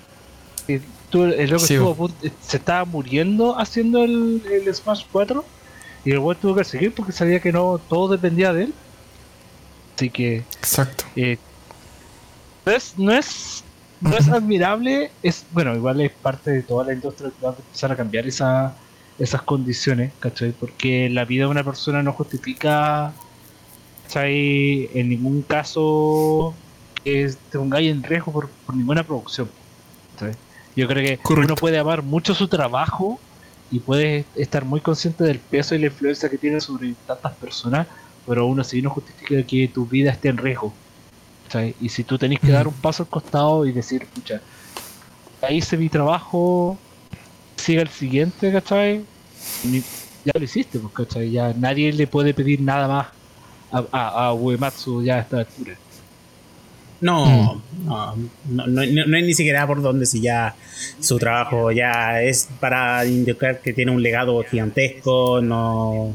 [0.67, 2.09] el loco
[2.41, 4.41] se estaba muriendo haciendo el,
[4.73, 5.43] Smash 4
[6.05, 8.73] y el weón tuvo que seguir porque sabía que no todo dependía de él.
[9.95, 10.37] Así que.
[10.37, 11.05] Exacto.
[11.15, 11.37] Eh,
[12.65, 13.63] no es, no es,
[14.01, 17.55] no es admirable, es bueno, igual es parte de toda la industria que va a
[17.55, 18.73] empezar a cambiar esa
[19.19, 20.51] esas condiciones, ¿cachai?
[20.51, 23.13] Porque la vida de una persona no justifica,
[24.03, 24.89] ¿cachai?
[24.93, 26.53] En ningún caso
[27.03, 29.49] que te pongáis en riesgo por, ninguna producción.
[30.13, 30.35] ¿cachai?
[30.75, 33.19] Yo creo que uno puede amar mucho su trabajo
[33.71, 37.87] y puede estar muy consciente del peso y la influencia que tiene sobre tantas personas,
[38.25, 40.73] pero uno así no justifica que tu vida esté en riesgo.
[41.43, 41.75] ¿cachai?
[41.81, 44.41] Y si tú tenés que dar un paso al costado y decir, pucha,
[45.41, 46.77] ahí hice mi trabajo,
[47.59, 49.03] siga el siguiente, ¿cachai?
[50.25, 51.31] ya lo hiciste, pues, ¿cachai?
[51.31, 53.07] Ya nadie le puede pedir nada más
[53.71, 55.75] a, a, Uematsu ya a esta altura.
[57.01, 58.15] No, no,
[58.49, 60.55] no, no, no, hay ni siquiera por donde si ya
[60.99, 66.13] su trabajo ya es para indicar que tiene un legado gigantesco, no,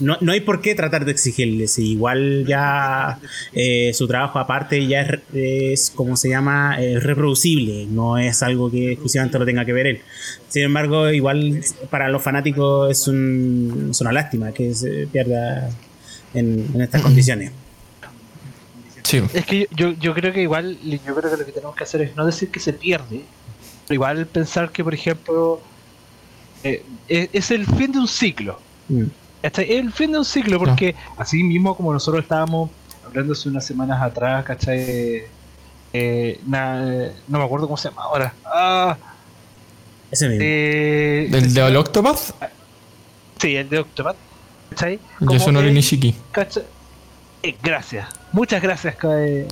[0.00, 1.78] no, no hay por qué tratar de exigirles.
[1.78, 3.18] Igual ya
[3.52, 7.86] eh, su trabajo aparte ya es, como se llama, reproducible.
[7.86, 10.00] No es algo que exclusivamente lo tenga que ver él.
[10.48, 15.70] Sin embargo, igual para los fanáticos es, un, es una lástima que se pierda
[16.32, 17.52] en, estas condiciones.
[19.02, 19.22] Sí.
[19.32, 22.02] Es que yo, yo creo que igual, yo creo que lo que tenemos que hacer
[22.02, 23.22] es no decir que se pierde,
[23.86, 25.60] pero igual pensar que, por ejemplo,
[26.62, 28.58] eh, es el fin de un ciclo.
[28.88, 29.04] Mm
[29.44, 32.70] es el fin de un ciclo, porque así mismo como nosotros estábamos
[33.06, 35.24] hablando hace unas semanas atrás, ¿cachai?
[35.92, 38.34] Eh, no me acuerdo cómo se llama ahora.
[38.44, 38.96] Ah,
[40.10, 40.44] ese mismo.
[40.44, 42.34] Eh, ¿Del de Octopath?
[43.38, 44.16] Sí, el de Octopath.
[44.70, 44.98] ¿Cachai?
[45.20, 46.14] Yasunori Nishiki.
[47.42, 48.08] Eh, gracias.
[48.32, 49.46] Muchas gracias, eh,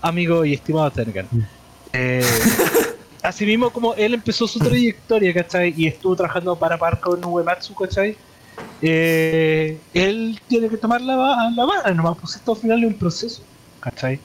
[0.00, 1.26] amigo y estimado Tergan.
[1.30, 1.40] Mm.
[1.92, 2.24] Eh,
[3.22, 5.74] así mismo como él empezó su trayectoria, ¿cachai?
[5.76, 8.16] Y estuvo trabajando para par con Uematsu, ¿cachai?
[8.82, 12.98] Eh, él tiene que tomar la, la vara, nomás, pues esto al final es un
[12.98, 13.42] proceso,
[13.80, 14.20] ¿cachai?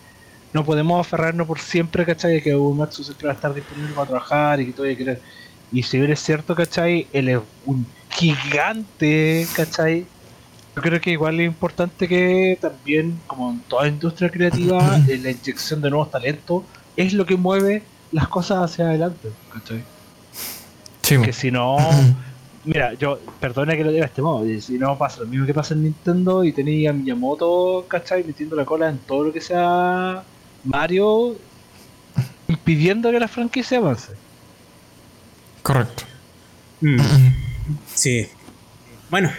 [0.54, 2.42] No podemos aferrarnos por siempre, ¿cachai?
[2.42, 5.18] Que un Matsu siempre va a estar disponible para trabajar y que todo hay que
[5.72, 7.08] Y si bien es cierto, ¿cachai?
[7.14, 10.06] Él es un gigante, ¿cachai?
[10.76, 15.32] Yo creo que igual es importante que también, como en toda industria creativa, eh, la
[15.32, 16.64] inyección de nuevos talentos
[16.98, 19.84] es lo que mueve las cosas hacia adelante, ¿cachai?
[21.04, 21.18] Sí.
[21.22, 21.78] Que si no,
[22.64, 25.54] Mira, yo, perdona que lo diga de este modo, si no pasa lo mismo que
[25.54, 28.24] pasa en Nintendo y tenía a Miyamoto, ¿cachai?
[28.24, 30.24] Metiendo la cola en todo lo que sea
[30.64, 31.36] Mario,
[32.48, 34.14] impidiendo que la franquicia avance.
[35.64, 36.04] Correcto.
[36.82, 36.98] Mm.
[37.94, 38.28] Sí.
[39.10, 39.32] Bueno,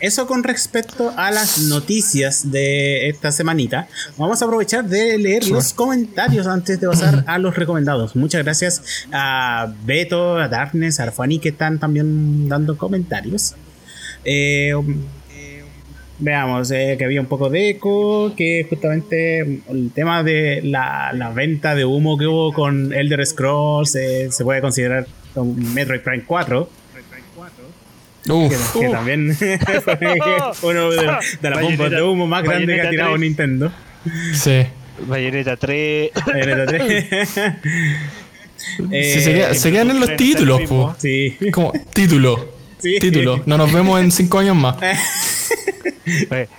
[0.00, 3.88] eso con respecto a las noticias de esta semanita.
[4.16, 8.16] Vamos a aprovechar de leer los comentarios antes de pasar a los recomendados.
[8.16, 13.54] Muchas gracias a Beto, a Darkness, a Arfani que están también dando comentarios.
[14.24, 14.72] Eh,
[16.18, 21.74] veamos, eh, que había un poco de eco, que justamente el tema de la, venta
[21.74, 26.79] de humo que hubo con Elder Scrolls eh, se puede considerar un Metroid Prime 4
[28.24, 29.36] que, también
[30.62, 33.72] uno de, las bombas de humo más grande que ha tirado Nintendo.
[34.34, 34.66] Sí.
[35.06, 36.10] Bayonetta 3.
[36.26, 37.06] Bayonetta 3.
[38.92, 40.94] eh, se, quedan en los títulos, po.
[40.98, 41.36] Sí.
[41.52, 42.54] Como título.
[42.78, 42.98] Sí.
[42.98, 43.42] Título.
[43.46, 44.76] No nos vemos en 5 años más.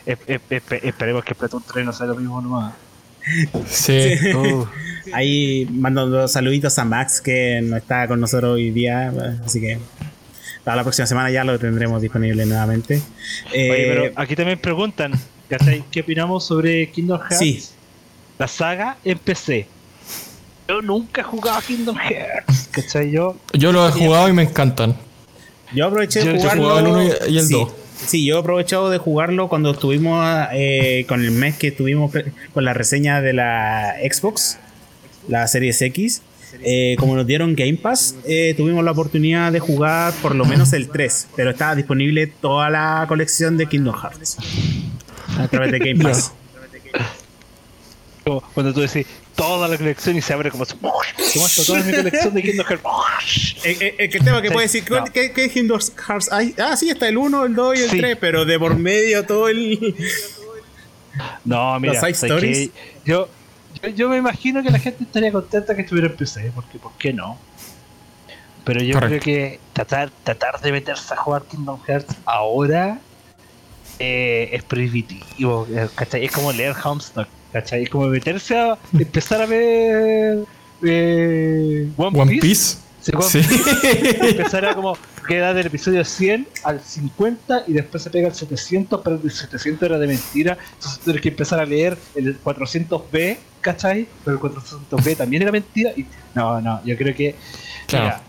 [0.06, 2.74] esperemos que Splatoon 3 no sea lo mismo nomás.
[3.68, 4.18] Sí.
[5.14, 9.14] Ahí mandando saluditos a Max que no está con nosotros hoy día,
[9.46, 9.80] así que
[10.64, 13.02] para la próxima semana ya lo tendremos disponible nuevamente.
[13.52, 15.14] Oye, pero eh, aquí también preguntan,
[15.92, 17.40] ¿qué opinamos sobre Kingdom Hearts?
[17.40, 17.64] Sí.
[18.38, 19.68] La saga en PC.
[20.68, 23.12] Yo nunca he jugado a Kingdom Hearts, ¿cachai?
[23.12, 24.96] Yo, yo lo he jugado y me encantan.
[25.74, 26.80] Yo aproveché de jugarlo.
[26.80, 27.72] el 1 y el 2.
[28.06, 32.12] Sí, yo he aprovechado de jugarlo cuando estuvimos eh, con el mes que estuvimos
[32.54, 34.58] con la reseña de la Xbox,
[35.28, 36.22] la Series X.
[36.64, 40.74] Eh, como nos dieron Game Pass, eh, tuvimos la oportunidad de jugar por lo menos
[40.74, 44.38] el 3, pero estaba disponible toda la colección de Kingdom Hearts
[45.38, 46.34] a través de Game Pass.
[48.54, 52.68] Cuando tú decís toda la colección y se abre como toda mi colección de Kingdom
[52.68, 53.56] Hearts.
[53.64, 54.84] El, tema que puede decir,
[55.14, 56.54] ¿qué, Kingdom Hearts hay?
[56.58, 59.48] Ah, sí, está el 1, el 2 y el 3, pero de por medio todo
[59.50, 59.96] el.
[61.44, 62.02] No, mira,
[63.06, 63.28] yo
[63.96, 67.14] yo me imagino que la gente estaría contenta que estuviera en PC, porque ¿por qué
[67.14, 67.38] no?
[68.64, 73.00] Pero yo creo que tratar, tratar de meterse a jugar Kingdom Hearts ahora
[73.98, 76.26] eh, es prohibitivo, eh, ¿cachai?
[76.26, 77.84] Es como leer Homestuck, ¿cachai?
[77.84, 80.46] Es como meterse a empezar a ver
[80.84, 82.78] eh, One, Piece.
[83.02, 83.12] Sí,
[84.22, 89.02] empezar a como queda del episodio 100 al 50 y después se pega al 700,
[89.04, 94.08] pero el 700 era de mentira, entonces tienes que empezar a leer el 400B ¿cachai?
[94.26, 95.92] Pero el 400B también era mentira.
[95.96, 96.06] Y,
[96.36, 97.36] no, no, yo creo que.
[97.92, 98.22] Mira,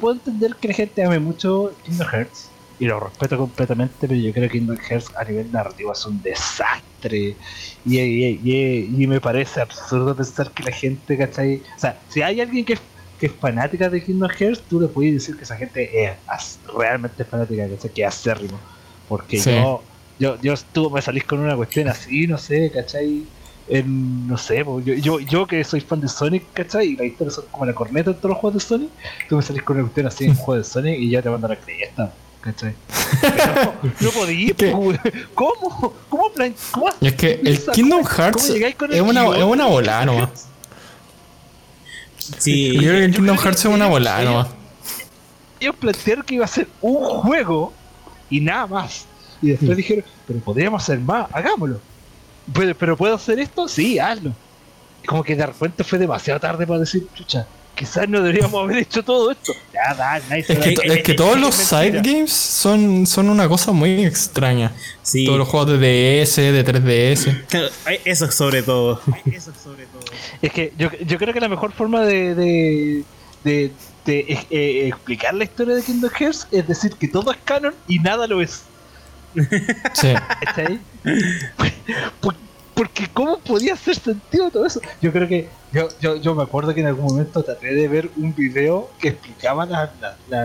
[0.00, 2.50] puedo entender que la gente ame mucho Kingdom Hearts.
[2.78, 6.20] Y lo respeto completamente, pero yo creo que Kingdom Hearts a nivel narrativo es un
[6.22, 7.36] desastre.
[7.84, 11.62] Y, y, me parece absurdo pensar que la gente, ¿cachai?
[11.76, 12.78] O sea, si hay alguien que
[13.20, 17.22] que es fanática de Kingdom Hearts, tú le puedes decir que esa gente es realmente
[17.24, 17.68] fanática.
[17.94, 18.58] Que es acérrimo.
[19.08, 19.82] Porque yo,
[20.18, 23.24] yo, yo estuve, me salís con una cuestión así, no sé, ¿cachai?
[23.84, 26.88] no sé, yo, yo, yo, que soy fan de Sonic, ¿cachai?
[26.88, 28.90] Y la historia son como la corneta en todos los juegos de Sonic,
[29.28, 31.46] tú me salís con una cuestión así en juego de Sonic y ya te mando
[31.46, 32.74] la cresta, ¿cachai?
[33.54, 34.54] no, no podía,
[35.34, 35.92] ¿cómo?
[36.08, 40.46] ¿Cómo, plan, cómo Es que el Kingdom Hearts es una, es una volada nomás.
[42.20, 44.48] Sí, yo creo que el Kingdom Hearts es una volada nomás.
[45.58, 47.72] Ellos plantearon que iba a ser un juego
[48.28, 49.06] y nada más.
[49.42, 51.80] Y después dijeron, pero podríamos hacer más, hagámoslo.
[52.52, 53.68] ¿Pero, ¿Pero puedo hacer esto?
[53.68, 54.32] Sí, hazlo.
[55.06, 57.46] Como que de repente fue demasiado tarde para decir, chucha,
[57.80, 59.54] quizás no deberíamos haber hecho todo esto.
[59.72, 64.70] Ya, es, que, es que todos los side games son, son una cosa muy extraña.
[65.24, 67.40] Todos los juegos de DS, de 3DS.
[68.04, 69.00] Eso sobre todo.
[69.32, 70.02] Eso sobre todo.
[70.42, 73.04] Es que yo, yo creo que la mejor forma de, de,
[73.44, 73.72] de,
[74.06, 78.26] eh, explicar la historia de Kingdom Hearts es decir que todo es canon y nada
[78.26, 78.64] lo es.
[79.94, 80.08] Sí.
[80.42, 80.80] ¿Está ahí?
[82.74, 84.80] Porque ¿cómo podía hacer sentido todo eso?
[85.02, 88.10] Yo creo que yo, yo, yo me acuerdo que en algún momento traté de ver
[88.16, 89.92] un video que explicaba la,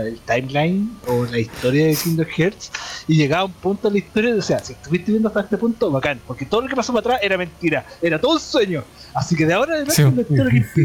[0.02, 2.72] el timeline o la historia de Kingdom Hearts
[3.08, 5.58] y llegaba a un punto de la historia y decía, si estuviste viendo hasta este
[5.58, 8.84] punto, bacán, porque todo lo que pasó para atrás era mentira, era todo un sueño.
[9.14, 10.26] Así que de ahora en adelante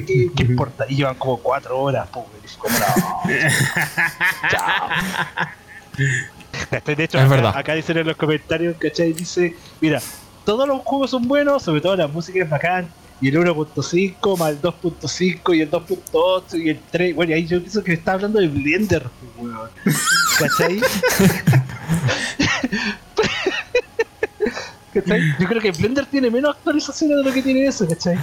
[0.06, 0.86] ¿qué, importa?
[0.88, 2.76] Y llevan como cuatro horas, pobre, como
[4.50, 4.88] Chao.
[6.84, 9.12] De hecho, acá, dicen en los comentarios, ¿cachai?
[9.12, 10.00] Dice, mira,
[10.44, 12.88] todos los juegos son buenos, sobre todo la música es bacán,
[13.20, 17.46] y el 1.5 más el 2.5 y el 2.8 y el 3, bueno, y ahí
[17.46, 19.04] yo pienso que está hablando de Blender,
[20.38, 20.80] ¿cachai?
[24.94, 25.20] ¿cachai?
[25.38, 28.16] Yo creo que Blender tiene menos actualizaciones de lo que tiene eso, ¿cachai?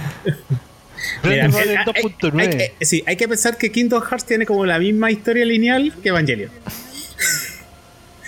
[1.22, 2.72] Blender vale el 2.9.
[2.80, 6.50] Sí, hay que pensar que Kingdom Hearts tiene como la misma historia lineal que Evangelion.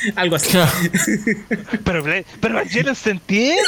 [0.16, 0.56] Algo así.
[1.84, 2.04] pero,
[2.40, 3.62] pero Evangelion se entiende,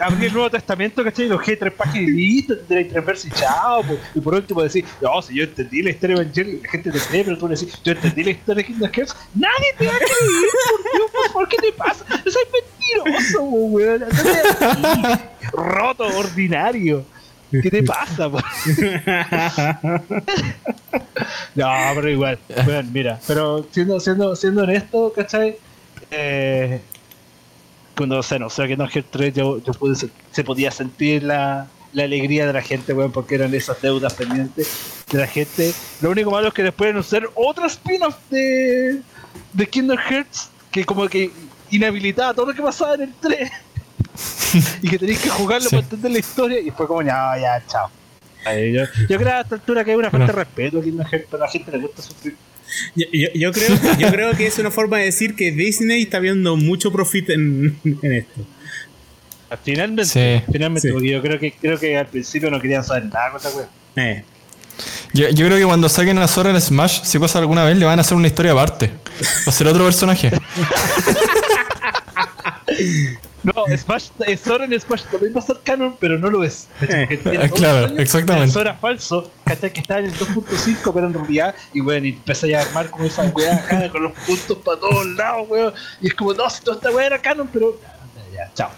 [0.00, 1.28] Abrir el Nuevo Testamento, ¿cachai?
[1.28, 3.84] Los G tres páginas y listo, tres versos y chao.
[4.14, 6.98] Y por último decir, no, si yo entendí la historia de Evangelion, la gente te
[6.98, 9.98] cree, pero tú decís, yo entendí la historia de Kingdom Hearts, nadie te va a
[9.98, 10.10] creer,
[10.70, 12.04] por Dios, por favor, ¿qué te pasa?
[12.06, 12.44] Soy
[13.04, 14.04] mentiroso, weón.
[15.52, 17.04] Roto, ordinario.
[17.62, 18.28] ¿Qué te pasa?
[21.54, 22.38] no, pero igual.
[22.64, 25.56] Bueno, mira, pero siendo, siendo, siendo honesto, ¿cachai?
[26.10, 26.80] Eh,
[27.96, 29.96] cuando se no, o sea que no Heart 3 yo, yo pude,
[30.30, 35.04] se podía sentir la, la alegría de la gente, weón, porque eran esas deudas pendientes
[35.10, 35.72] de la gente.
[36.00, 39.00] Lo único malo es que después de ser otra spin-off de,
[39.52, 41.30] de Kingdom Hearts, que como que
[41.70, 43.50] inhabilitaba todo lo que pasaba en el 3.
[44.82, 47.90] y que tenéis que jugarlo para entender la historia y fue como ya, ya, chao.
[48.44, 50.94] Yo, yo, creo a esta altura que hay una falta de respeto aquí
[51.30, 52.36] pero a la gente le gusta sufrir.
[52.94, 53.68] Yo, yo, creo,
[53.98, 57.78] yo creo que es una forma de decir que Disney está viendo mucho profit en,
[57.84, 58.40] en esto.
[59.64, 63.38] Finalmente, finalmente, porque yo creo que creo que al principio no querían saber nada con
[63.38, 63.68] esta wea.
[63.96, 64.22] Eh.
[65.14, 67.86] Yo, yo, creo que cuando saquen a Sora en Smash, si pasa alguna vez, le
[67.86, 68.88] van a hacer una historia aparte.
[68.88, 70.30] Va a ser otro personaje.
[73.42, 74.08] No, Smash,
[74.42, 76.68] Sora en Smash también va a ser canon, pero no lo es.
[76.80, 77.20] Eh,
[77.54, 78.52] claro, exactamente.
[78.52, 82.62] Sora falso, que está en el 2.5, pero en realidad, y bueno, y empieza a
[82.62, 85.72] armar como esa weá con los puntos para todos lados, weón.
[86.00, 87.80] Y es como, no, si toda esta weá era canon, pero.
[88.32, 88.70] Ya, chao.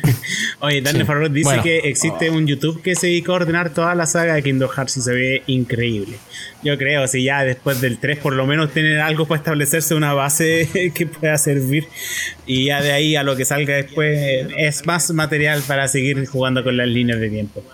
[0.60, 1.32] Oye, Daniel sí.
[1.32, 4.70] dice que existe un YouTube que se dedica a ordenar toda la saga de Kingdom
[4.70, 6.16] Hearts y se ve increíble.
[6.62, 10.14] Yo creo, si ya después del 3 por lo menos tener algo para establecerse una
[10.14, 11.88] base que pueda servir
[12.46, 16.62] y ya de ahí a lo que salga después es más material para seguir jugando
[16.62, 17.64] con las líneas de tiempo.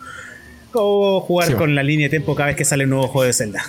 [0.73, 3.33] O jugar con la línea de tiempo cada vez que sale un nuevo juego de
[3.33, 3.63] Zelda.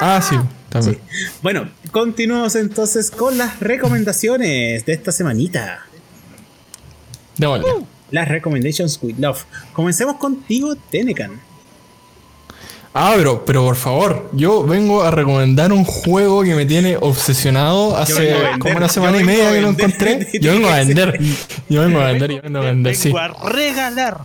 [0.00, 0.34] Ah, sí,
[0.70, 0.98] también.
[1.42, 5.86] Bueno, continuamos entonces con las recomendaciones de esta semanita.
[7.40, 9.44] Uh, las recommendations with love.
[9.72, 11.40] Comencemos contigo, Tenecan.
[12.92, 17.96] Ah, pero, pero por favor, yo vengo a recomendar un juego que me tiene obsesionado
[17.96, 20.26] hace como una semana y media que lo encontré.
[20.40, 21.20] Yo vengo a vender.
[21.68, 23.12] Yo vengo a vender, yo vengo a vender, sí.
[23.16, 24.22] a regalar.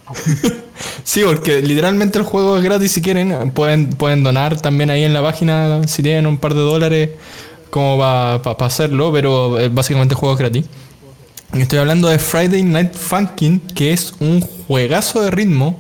[1.04, 3.52] sí, porque literalmente el juego es gratis si quieren.
[3.52, 7.10] Pueden, pueden donar también ahí en la página si tienen un par de dólares
[7.70, 10.66] como para hacerlo, pero eh, básicamente el juego es gratis.
[11.62, 15.80] Estoy hablando de Friday Night Funkin', que es un juegazo de ritmo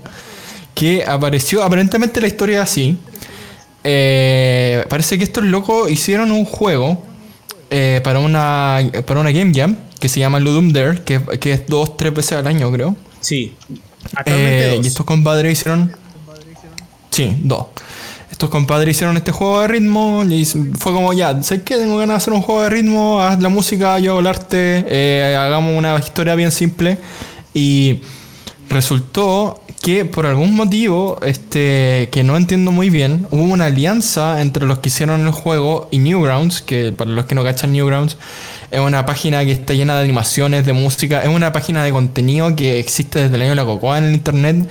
[0.73, 2.97] que apareció, aparentemente la historia es así.
[3.83, 7.03] Eh, parece que estos locos hicieron un juego
[7.69, 11.67] eh, para, una, para una Game Jam que se llama Ludum Dare, que, que es
[11.67, 12.95] dos, tres veces al año, creo.
[13.19, 13.53] Sí.
[14.25, 15.93] Eh, y estos compadres hicieron.
[17.11, 17.67] Sí, dos
[18.31, 22.15] estos compadres hicieron este juego de ritmo y fue como ya, sé que tengo ganas
[22.15, 25.77] de hacer un juego de ritmo, haz la música, yo hago el arte, eh, hagamos
[25.77, 26.97] una historia bien simple.
[27.53, 28.01] Y
[28.69, 34.65] resultó que por algún motivo este que no entiendo muy bien hubo una alianza entre
[34.65, 38.17] los que hicieron el juego y Newgrounds que para los que no cachan Newgrounds
[38.71, 42.55] es una página que está llena de animaciones de música es una página de contenido
[42.55, 44.67] que existe desde el año de la cocoa en el internet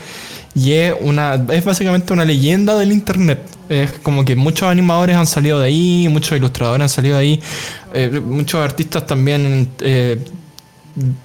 [0.55, 3.41] y es una es básicamente una leyenda del internet.
[3.69, 7.43] Es como que muchos animadores han salido de ahí muchos ilustradores han salido de ahí
[7.93, 10.23] eh, muchos artistas también eh,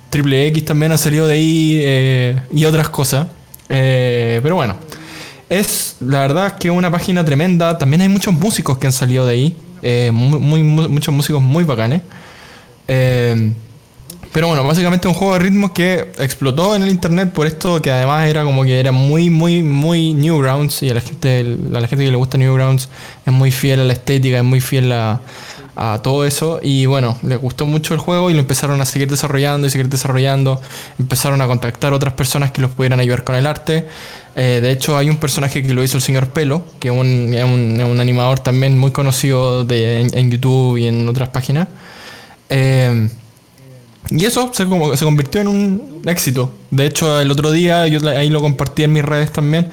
[0.10, 3.28] Triple X también ha salido de ahí eh, y otras cosas.
[3.68, 4.78] Pero bueno
[5.48, 7.78] es la verdad que es una página tremenda.
[7.78, 12.02] También hay muchos músicos que han salido de ahí muchos músicos muy bacanes
[14.32, 17.92] pero bueno, básicamente un juego de ritmos que explotó en el internet por esto que
[17.92, 21.88] además era como que era muy, muy, muy Newgrounds y a la gente, a la
[21.88, 22.90] gente que le gusta Newgrounds
[23.26, 25.20] es muy fiel a la estética, es muy fiel a,
[26.04, 29.66] todo eso y bueno, le gustó mucho el juego y lo empezaron a seguir desarrollando
[29.66, 30.62] y seguir desarrollando,
[31.00, 33.88] empezaron a contactar otras personas que los pudieran ayudar con el arte.
[34.36, 37.34] Eh, de hecho hay un personaje que lo hizo el señor Pelo, que es un,
[37.34, 41.70] un, animador también muy conocido de, en, YouTube y en otras páginas.
[42.50, 43.08] Eh,
[44.12, 46.52] y eso se, como, se convirtió en un éxito.
[46.72, 49.70] De hecho, el otro día, yo ahí lo compartí en mis redes también,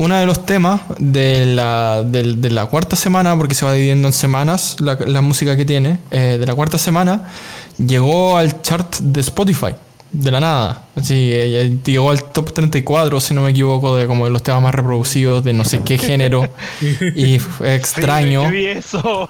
[0.00, 4.14] uno de los temas de la, de, la cuarta semana, porque se va dividiendo en
[4.14, 7.28] semanas la, música que tiene, eh, de la cuarta semana,
[7.76, 9.74] llegó al chart de Spotify.
[10.12, 10.86] De la nada.
[10.96, 14.62] Así, eh, llegó al top 34, si no me equivoco, de como de los temas
[14.62, 16.48] más reproducidos de no sé qué género.
[17.14, 18.50] y fue extraño.
[18.50, 19.28] eso.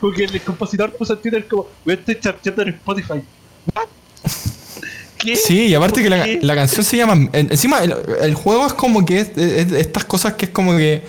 [0.00, 3.22] Porque el compositor puso en Twitter como, voy a estar charteando en Spotify.
[5.18, 5.36] ¿Qué?
[5.36, 7.28] Sí, y aparte que la, la, canción se llama.
[7.32, 11.02] Encima, el, juego es como que estas cosas que es como que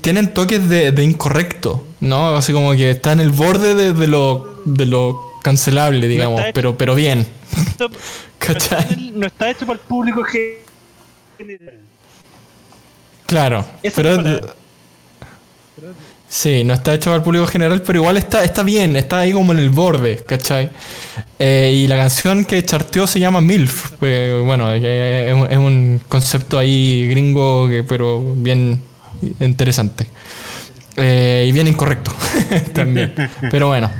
[0.00, 2.34] tienen toques de, incorrecto, ¿no?
[2.36, 6.94] Así como que está en el borde de, lo, de lo cancelable, digamos, pero, pero
[6.94, 7.26] bien.
[9.14, 11.78] no, está hecho para el público general.
[13.26, 13.64] Claro,
[13.94, 14.40] pero,
[16.32, 19.32] Sí, no está hecho para el público general, pero igual está, está bien, está ahí
[19.32, 20.70] como en el borde, ¿cachai?
[21.38, 27.68] Eh, y la canción que charteó se llama MILF, bueno, es un, concepto ahí gringo,
[27.86, 28.80] pero bien
[29.40, 30.06] interesante.
[30.96, 32.14] Eh, y bien incorrecto
[32.72, 33.12] también,
[33.50, 33.90] pero bueno.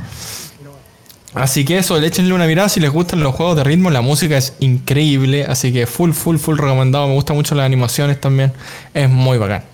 [1.35, 4.39] Así que eso, échenle una mirada si les gustan los juegos de ritmo, la música
[4.39, 8.55] es increíble, así que full, full, full recomendado, me gustan mucho las animaciones también,
[8.95, 9.72] es muy bacán.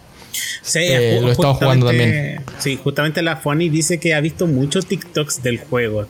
[0.62, 2.42] Sí, eh, lo estamos jugando también.
[2.58, 6.06] Sí, justamente la Funny dice que ha visto muchos TikToks del juego.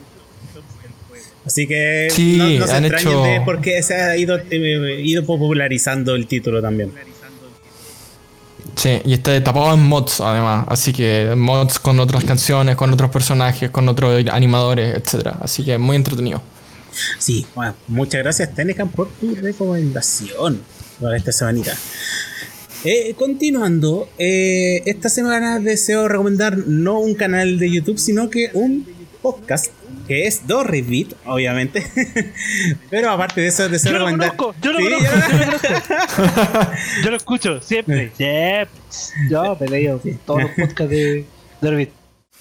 [1.45, 2.09] Así que
[2.59, 3.23] no, se han hecho...
[3.23, 6.91] de por qué se ha ido, eh, ido popularizando el título también.
[8.75, 13.09] Sí, y está tapado en mods además, así que mods con otras canciones, con otros
[13.09, 15.37] personajes, con otros animadores, etcétera.
[15.41, 16.41] Así que muy entretenido.
[17.17, 20.61] Sí, bueno, muchas gracias Tenecan por tu recomendación
[20.99, 21.75] para esta semanita.
[22.85, 28.87] Eh, continuando, eh, esta semana deseo recomendar no un canal de YouTube, sino que un
[29.21, 29.73] podcast
[30.07, 31.85] que es Beat, obviamente.
[32.89, 34.33] Pero aparte de eso, deseo yo recomendar.
[34.37, 36.71] Lo yo, lo conozco, yo lo conozco,
[37.03, 38.11] yo lo escucho siempre.
[39.29, 41.25] Yo peleo todos los podcasts de
[41.61, 41.91] Dorrit.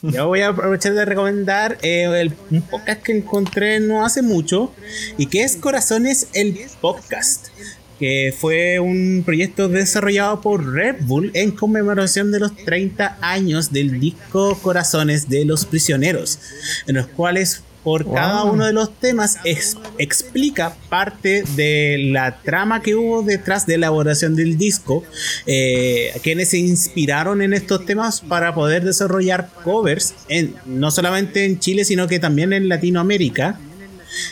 [0.02, 4.72] Yo voy a aprovechar de recomendar eh, un podcast que encontré no hace mucho
[5.18, 7.48] y que es Corazones el Podcast
[7.98, 14.00] que fue un proyecto desarrollado por Red Bull en conmemoración de los 30 años del
[14.00, 16.38] disco Corazones de los Prisioneros,
[16.86, 19.38] en los cuales por cada uno de los temas
[19.96, 25.04] explica parte de la trama que hubo detrás de la elaboración del disco,
[25.46, 31.60] eh, quienes se inspiraron en estos temas para poder desarrollar covers, en, no solamente en
[31.60, 33.58] Chile, sino que también en Latinoamérica.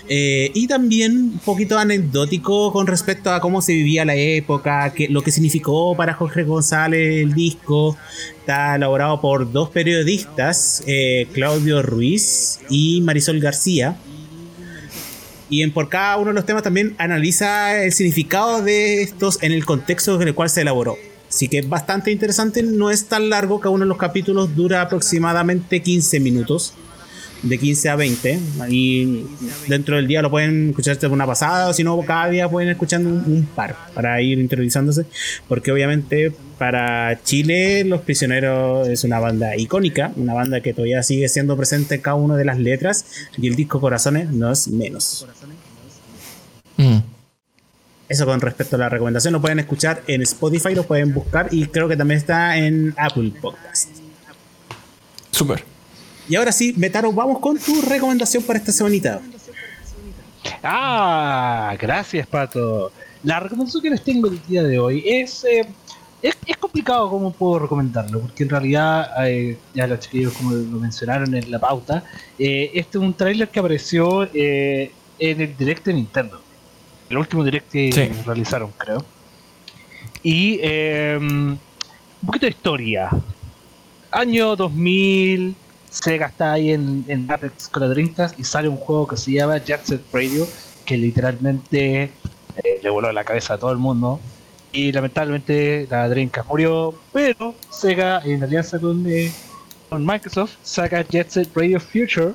[0.08, 5.08] Eh, y también un poquito anecdótico con respecto a cómo se vivía la época, que,
[5.08, 7.96] lo que significó para Jorge González el disco.
[8.38, 13.96] Está elaborado por dos periodistas, eh, Claudio Ruiz y Marisol García.
[15.48, 19.52] Y en por cada uno de los temas también analiza el significado de estos en
[19.52, 20.96] el contexto en el cual se elaboró.
[21.28, 24.80] Así que es bastante interesante, no es tan largo, cada uno de los capítulos dura
[24.80, 26.74] aproximadamente 15 minutos
[27.48, 28.38] de 15 a 20.
[28.68, 29.26] Y
[29.68, 32.70] dentro del día lo pueden escuchar de una pasada, o si no, cada día pueden
[32.70, 35.06] escuchar un, par para ir introduciéndose.
[35.48, 41.28] Porque obviamente para Chile, Los Prisioneros es una banda icónica, una banda que todavía sigue
[41.28, 43.04] siendo presente en cada una de las letras.
[43.36, 45.26] Y el disco Corazones no es menos.
[46.76, 46.98] Mm.
[48.08, 51.66] Eso con respecto a la recomendación, lo pueden escuchar en Spotify, lo pueden buscar y
[51.66, 53.88] creo que también está en Apple Podcast.
[55.32, 55.75] Super.
[56.28, 59.20] Y ahora sí, Metaro, vamos con tu recomendación para esta semanita.
[60.62, 62.90] Ah, gracias, Pato.
[63.22, 65.44] La recomendación que les tengo el día de hoy es.
[65.44, 65.66] Eh,
[66.22, 71.32] es, complicado cómo puedo recomendarlo, porque en realidad, eh, ya los chiquillos, como lo mencionaron
[71.34, 72.02] en la pauta,
[72.38, 76.40] eh, este es un tráiler que apareció en el direct de Nintendo.
[77.08, 79.04] El último direct que realizaron, creo.
[80.22, 80.60] Y
[81.16, 81.58] un
[82.26, 83.10] poquito de historia.
[84.10, 85.54] Año 2000
[86.02, 89.32] Sega está ahí en, en Apex con la Dreamcast y sale un juego que se
[89.32, 90.46] llama Jet Set Radio,
[90.84, 94.20] que literalmente eh, le voló la cabeza a todo el mundo.
[94.72, 99.32] Y lamentablemente la Dreamcast murió, pero Sega en alianza con, eh,
[99.88, 102.34] con Microsoft saca Jet Set Radio Future,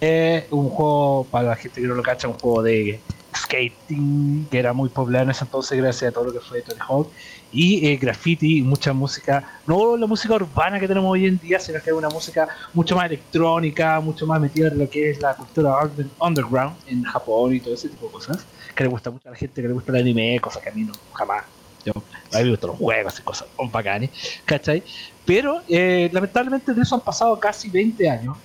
[0.00, 3.00] eh, un juego para la gente que no lo cacha, un juego de
[3.36, 6.80] skating que era muy popular en ese entonces gracias a todo lo que fue Tony
[6.86, 7.08] Hawk
[7.52, 11.80] y eh, graffiti mucha música, no la música urbana que tenemos hoy en día, sino
[11.82, 15.34] que es una música mucho más electrónica, mucho más metida en lo que es la
[15.34, 15.74] cultura
[16.20, 19.38] underground en Japón y todo ese tipo de cosas, que le gusta mucho a la
[19.38, 21.44] gente, que le gusta el anime, cosas que a mí no, jamás.
[21.84, 21.92] Yo,
[22.32, 24.10] a mí me gustan los juegos y cosas, bacanes,
[24.44, 24.82] ¿cachai?
[25.24, 28.36] Pero eh, lamentablemente de eso han pasado casi 20 años,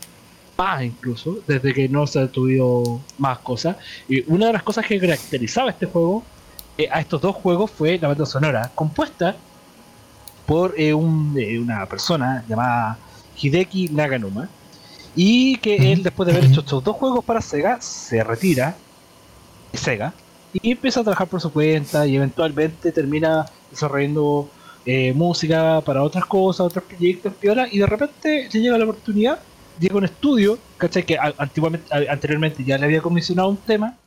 [0.81, 3.77] incluso, desde que no se ha tuvido más cosas.
[4.07, 6.23] Y una de las cosas que caracterizaba este juego
[6.77, 9.35] eh, a estos dos juegos fue la banda sonora, compuesta
[10.45, 12.97] por eh, un, eh, una persona llamada
[13.39, 14.49] Hideki Naganuma.
[15.15, 18.75] Y que él, después de haber hecho estos dos juegos para Sega, se retira
[19.71, 20.13] de Sega
[20.53, 24.49] y empieza a trabajar por su cuenta y eventualmente termina desarrollando
[25.13, 27.31] música para otras cosas, otros proyectos,
[27.71, 29.39] y de repente le llega la oportunidad,
[29.79, 31.03] llega un estudio, ¿cachai?
[31.03, 33.97] Que antiguamente, anteriormente ya le había comisionado un tema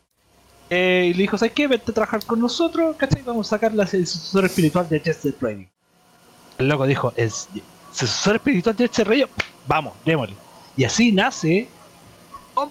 [0.71, 1.67] eh, y le dijo, ¿sabes qué?
[1.67, 3.23] Vente a trabajar con nosotros, ¿cachai?
[3.23, 5.67] Vamos a sacar la, el sucesor espiritual de Chester Trading.
[6.59, 7.49] El loco dijo, es,
[7.93, 9.25] sucesor espiritual de este rey,
[9.67, 10.37] vamos, démosle.
[10.77, 11.69] Y así nace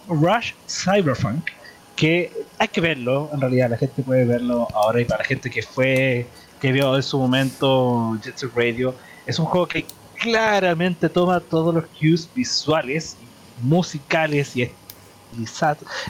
[0.08, 1.50] Rush Cyberpunk,
[1.96, 5.50] que hay que verlo, en realidad la gente puede verlo ahora y para la gente
[5.50, 6.28] que fue,
[6.60, 8.94] que vio en su momento Jet Set Radio,
[9.26, 9.86] es un juego que
[10.20, 13.18] claramente toma todos los cues visuales,
[13.62, 14.70] musicales y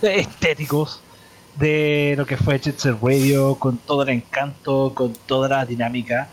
[0.01, 1.01] estéticos
[1.57, 6.29] de lo que fue Jet Set Radio, con todo el encanto, con toda la dinámica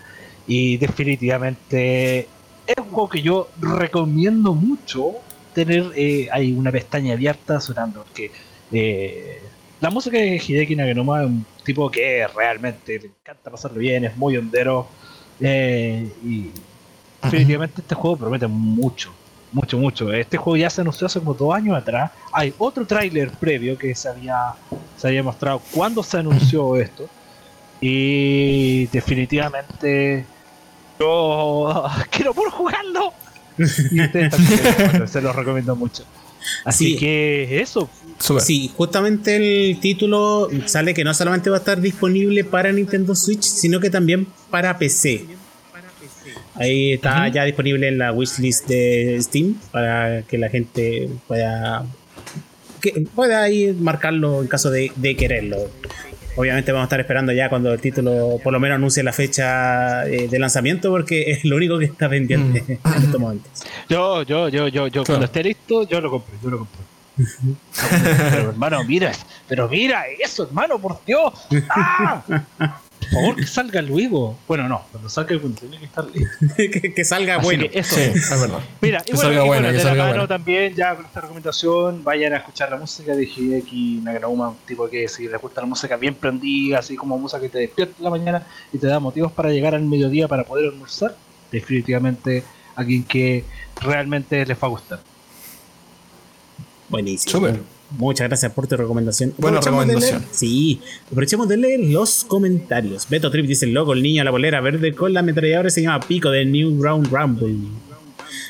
[0.46, 2.28] y definitivamente
[2.66, 5.12] es un juego que yo recomiendo mucho
[5.54, 8.30] tener eh, hay una pestaña abierta sonando porque
[8.72, 9.40] eh,
[9.80, 14.16] la música de Hideki Naganuma es un tipo que realmente le encanta pasarlo bien, es
[14.16, 14.88] muy hondero
[15.40, 16.50] eh, y
[17.22, 19.12] definitivamente este juego promete mucho,
[19.52, 20.12] mucho, mucho.
[20.12, 22.10] Este juego ya se anunció hace como dos años atrás.
[22.32, 24.54] Hay otro tráiler previo que se había,
[24.96, 27.08] se había mostrado cuando se anunció esto.
[27.80, 30.24] Y definitivamente
[30.98, 33.12] yo quiero por jugarlo.
[33.58, 36.04] Y ustedes también, se los recomiendo mucho.
[36.64, 37.88] Así que eso.
[38.40, 43.42] Sí, justamente el título sale que no solamente va a estar disponible para Nintendo Switch,
[43.42, 45.26] sino que también para PC.
[46.54, 51.84] Ahí está ya disponible en la wishlist de Steam para que la gente pueda
[52.80, 55.56] que pueda ir marcarlo en caso de, quererlo.
[56.34, 60.06] Obviamente vamos a estar esperando ya cuando el título por lo menos anuncie la fecha
[60.06, 62.88] eh, de lanzamiento porque es lo único que está pendiente mm.
[62.96, 63.64] en estos momentos.
[63.88, 66.80] Yo, yo, yo, yo, yo, cuando esté listo, yo lo compro, yo lo compro.
[68.30, 69.12] pero hermano, mira,
[69.46, 71.32] pero mira eso, hermano, por Dios.
[71.68, 72.22] ¡Ah!
[73.12, 74.38] Por favor, que salga luego.
[74.48, 76.06] Bueno, no, cuando salga tiene que estar
[76.56, 77.66] que, que, salga bueno.
[77.72, 77.94] eso.
[77.94, 78.60] Sí, es verdad.
[78.80, 82.70] Mira, y bueno, bueno, de la mano también, ya con esta recomendación, vayan a escuchar
[82.70, 86.78] la música de Hideki Naganuma, un tipo que si le gusta la música bien prendida,
[86.78, 89.74] así como música que te despierta en la mañana y te da motivos para llegar
[89.74, 91.16] al mediodía para poder almorzar,
[91.50, 92.44] definitivamente
[92.74, 93.44] alguien que
[93.80, 95.00] realmente les va a gustar.
[96.88, 97.48] Buenísimo.
[97.98, 99.34] Muchas gracias por tu recomendación.
[99.38, 100.24] Buena recomendación.
[100.30, 103.08] sí, aprovechemos de leer los comentarios.
[103.08, 105.82] Beto Trip dice: el loco, el niño a la bolera verde con la ametralladora se
[105.82, 107.56] llama Pico de New Ground Rumble.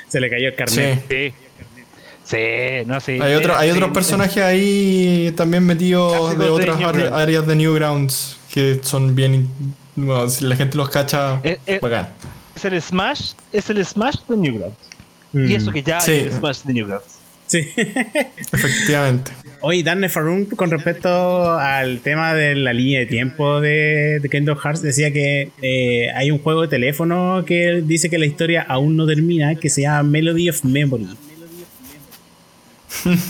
[0.09, 1.05] Se le cayó el carnet.
[1.09, 1.34] Sí.
[2.24, 3.20] Sí, no sé.
[3.20, 6.80] Hay, otro, hay otros personajes ahí también metidos de otras
[7.12, 9.49] áreas de Newgrounds que son bien.
[10.28, 12.07] si la gente los cacha, es, eh, eh,
[12.55, 14.78] es, el Smash, es el Smash de Newgrounds.
[15.32, 15.51] Y mm.
[15.53, 17.12] eso que ya es el Smash de Newgrounds.
[17.53, 17.69] Sí.
[18.51, 19.31] Efectivamente.
[19.61, 24.57] Oye, Dan Nefarun, con respecto al tema de la línea de tiempo de, de Kingdom
[24.57, 28.97] Hearts, decía que eh, hay un juego de teléfono que dice que la historia aún
[28.97, 31.09] no termina, que se llama Melody of Memory.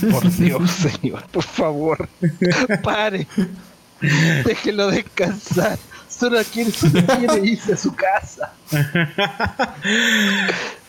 [0.09, 2.07] Por Dios, señor, por favor,
[2.81, 3.27] pare.
[4.45, 5.77] Déjelo descansar.
[6.07, 8.53] Solo quiere, solo quiere irse a su casa.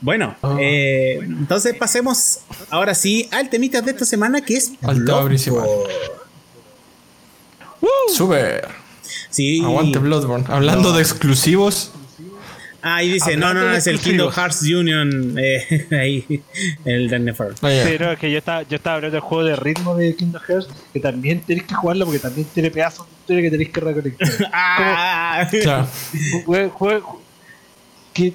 [0.00, 0.56] Bueno, ah.
[0.60, 5.38] eh, entonces pasemos ahora sí al temita de esta semana que es Bloodborne.
[8.14, 8.68] Super.
[9.30, 9.62] Sí.
[9.64, 10.44] Aguante Bloodborne.
[10.48, 11.92] Hablando de exclusivos.
[12.82, 15.36] Ah, ahí dice, no, no, no, es el Kingdom Hearts Union.
[15.38, 16.42] Eh, ahí,
[16.84, 17.54] el Dagnafer.
[17.60, 17.84] Oh, yeah.
[17.84, 20.68] Pero es que yo estaba, yo estaba hablando del juego de ritmo de Kingdom Hearts,
[20.92, 24.28] que también tenéis que jugarlo porque también tiene pedazos de historia que tenéis que reconectar.
[24.52, 25.88] ah, claro.
[26.46, 27.22] Juego,
[28.14, 28.34] que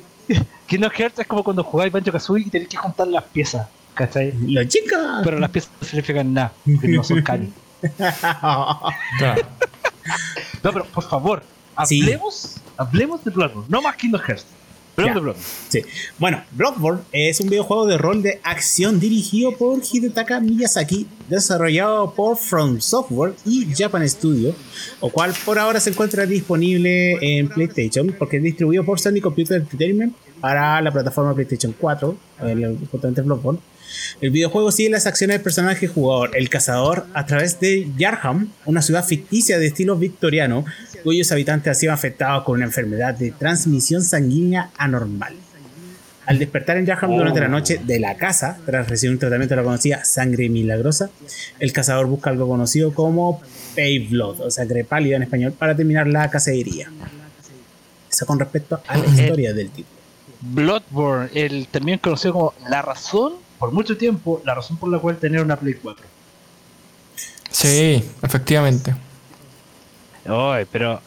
[0.67, 4.33] Kingdom Hearts es como cuando jugáis Banjo Kazooie y tenéis que juntar las piezas, ¿cachai?
[4.47, 5.21] ¡La chica!
[5.23, 7.53] Pero las piezas no significan nada, porque no son cani.
[10.63, 11.43] no, pero por favor,
[11.75, 14.45] hablemos, hablemos de Bloodborne, no más Kingdom Hearts.
[14.95, 15.41] Bloodborne.
[15.67, 15.81] Sí.
[16.17, 22.37] Bueno, Bloodborne es un videojuego de rol de acción dirigido por Hidetaka Miyazaki, desarrollado por
[22.37, 24.55] From Software y Japan Studio,
[25.01, 29.57] o cual por ahora se encuentra disponible en PlayStation porque es distribuido por Sony Computer
[29.57, 30.15] Entertainment
[30.45, 33.59] para la plataforma PlayStation 4, el, justamente Bloodborne.
[34.21, 38.83] El videojuego sigue las acciones del personaje jugador, el cazador, a través de Yarham, una
[38.83, 40.63] ciudad ficticia de estilo victoriano,
[41.03, 45.33] cuyos habitantes han sido afectados con una enfermedad de transmisión sanguínea anormal.
[46.27, 49.61] Al despertar en Yarham durante la noche de la casa, tras recibir un tratamiento de
[49.61, 51.09] la conocida sangre milagrosa,
[51.57, 53.41] el cazador busca algo conocido como
[53.75, 56.91] Pay Blood, o sangre pálida en español, para terminar la cacería.
[58.11, 59.94] Eso con respecto a la historia del título.
[60.41, 65.17] Bloodborne, el también conocido como la razón, por mucho tiempo, la razón por la cual
[65.17, 66.05] tener una Play 4.
[67.49, 68.95] Sí, efectivamente.
[70.27, 71.01] Ay, pero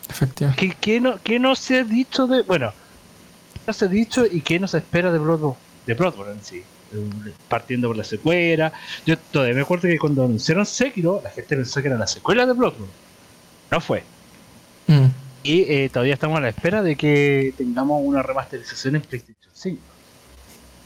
[0.56, 2.42] ¿qué, qué, no, ¿qué no se ha dicho de...
[2.42, 2.72] Bueno,
[3.66, 6.62] no se ha dicho y qué no se espera de Bloodborne, de Bloodborne en sí?
[7.48, 8.72] Partiendo por la secuela.
[9.04, 12.46] Yo todavía me acuerdo que cuando anunciaron Sekiro, la gente pensó que era la secuela
[12.46, 12.92] de Bloodborne.
[13.70, 14.04] No fue.
[14.86, 15.08] Mm.
[15.42, 19.78] Y eh, todavía estamos a la espera de que tengamos una remasterización en PlayStation 5.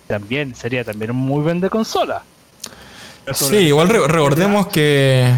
[0.06, 2.22] también sería también muy buen de consola.
[3.32, 5.34] sí, igual recordemos que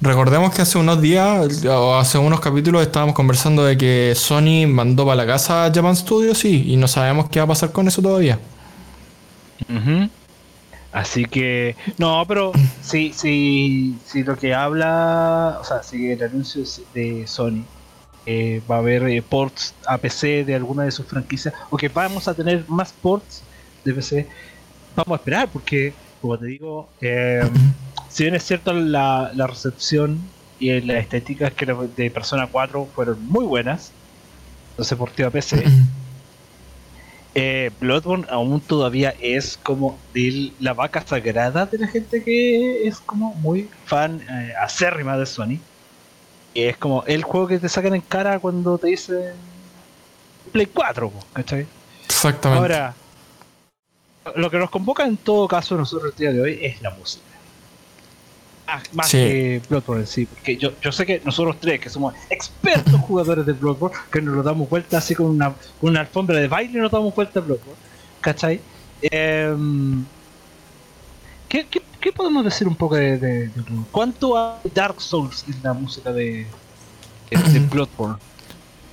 [0.00, 5.04] recordemos que hace unos días o hace unos capítulos estábamos conversando de que Sony mandó
[5.04, 7.88] para la casa a Japan Studios sí, y no sabemos qué va a pasar con
[7.88, 8.38] eso todavía.
[10.92, 12.52] Así que, no, pero
[12.82, 16.62] si, si, si lo que habla, o sea, si el anuncio
[16.94, 17.64] de Sony
[18.26, 21.88] eh, va a haber eh, ports a PC de alguna de sus franquicias, o que
[21.88, 23.42] vamos a tener más ports
[23.84, 24.26] de PC,
[24.94, 27.48] vamos a esperar, porque, como te digo, eh,
[28.08, 30.20] si bien es cierto la, la recepción
[30.58, 33.92] y las estéticas que de Persona 4 fueron muy buenas,
[34.70, 35.64] entonces porteo a PC
[37.80, 43.32] Bloodborne aún todavía es como de la vaca sagrada de la gente que es como
[43.34, 44.20] muy fan
[44.60, 45.60] acérrima de Sony.
[46.54, 49.32] Y es como el juego que te sacan en cara cuando te dicen
[50.52, 51.66] Play 4, ¿cachai?
[52.04, 52.62] Exactamente.
[52.62, 52.94] Ahora,
[54.34, 57.28] lo que nos convoca en todo caso nosotros el día de hoy es la música
[58.92, 60.26] más, que Bloodborne sí.
[60.26, 64.34] Porque yo, yo sé que nosotros tres, que somos expertos jugadores de Bloodborne, que nos
[64.34, 67.42] lo damos vuelta así con una, una alfombra de baile y nos damos vuelta a
[67.42, 67.80] Bloodborne.
[68.20, 68.60] ¿Cachai?
[69.00, 70.04] Em,
[71.48, 71.66] ¿qué,
[72.00, 73.50] qué, podemos decir un poco de, de,
[73.90, 76.46] ¿Cuánto hay Dark Souls en la música de,
[77.30, 78.16] de, Bloodborne?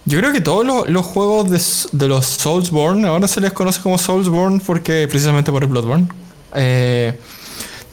[0.06, 3.82] Yo creo que todos los, los juegos de, de, los Soulsborne ahora se les conoce
[3.82, 6.08] como Soulsborne porque precisamente por el Bloodborne.
[6.54, 7.20] Eh,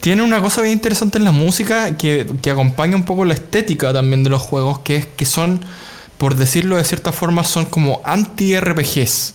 [0.03, 4.23] tiene una cosa bien interesante en la música que, acompaña un poco la estética también
[4.25, 5.61] de los juegos, que es que son,
[6.17, 9.33] por decirlo de cierta forma, son como anti-RPGs,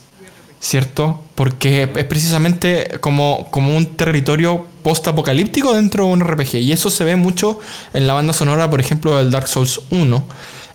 [0.61, 1.23] ¿cierto?
[1.35, 6.57] Porque es precisamente como, como un territorio post-apocalíptico dentro de un RPG.
[6.57, 7.61] Y eso se ve mucho
[7.95, 10.25] en la banda sonora, por ejemplo, del Dark Souls 1,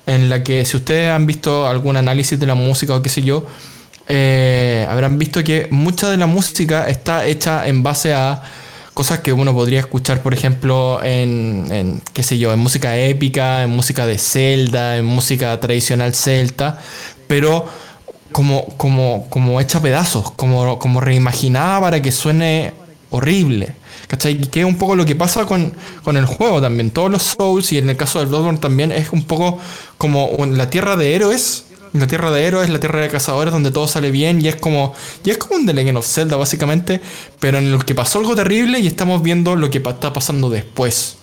[0.08, 3.22] en la que si ustedes han visto algún análisis de la música o qué sé
[3.22, 3.46] yo,
[4.08, 8.42] eh, habrán visto que mucha de la música está hecha en base a
[8.94, 13.72] cosas que uno podría escuchar, por ejemplo, en, qué sé yo, en música épica, en
[13.72, 16.80] música de Zelda, en música tradicional celta,
[17.28, 17.68] pero
[18.34, 22.74] como, como, como hecha pedazos, como, como reimaginada para que suene
[23.10, 23.76] horrible.
[24.08, 24.38] ¿Cachai?
[24.38, 25.74] Que es un poco lo que pasa con,
[26.04, 26.92] con, el juego también.
[26.92, 29.60] Todos los Souls, y en el caso del Bloodborne también, es un poco
[29.98, 31.64] como la tierra de héroes
[31.94, 34.94] la tierra de héroes, la tierra de cazadores, donde todo sale bien y es como.
[35.24, 37.00] Y es como un The Legend of Zelda, básicamente.
[37.40, 41.18] Pero en el que pasó algo terrible y estamos viendo lo que está pasando después.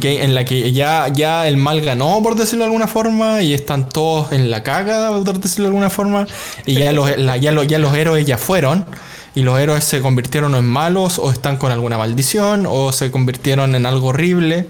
[0.00, 3.88] En la que ya, ya el mal ganó, por decirlo de alguna forma, y están
[3.88, 6.26] todos en la caga, por decirlo de alguna forma,
[6.64, 8.86] y ya los, ya, ya los héroes ya fueron,
[9.34, 13.74] y los héroes se convirtieron en malos, o están con alguna maldición, o se convirtieron
[13.74, 14.66] en algo horrible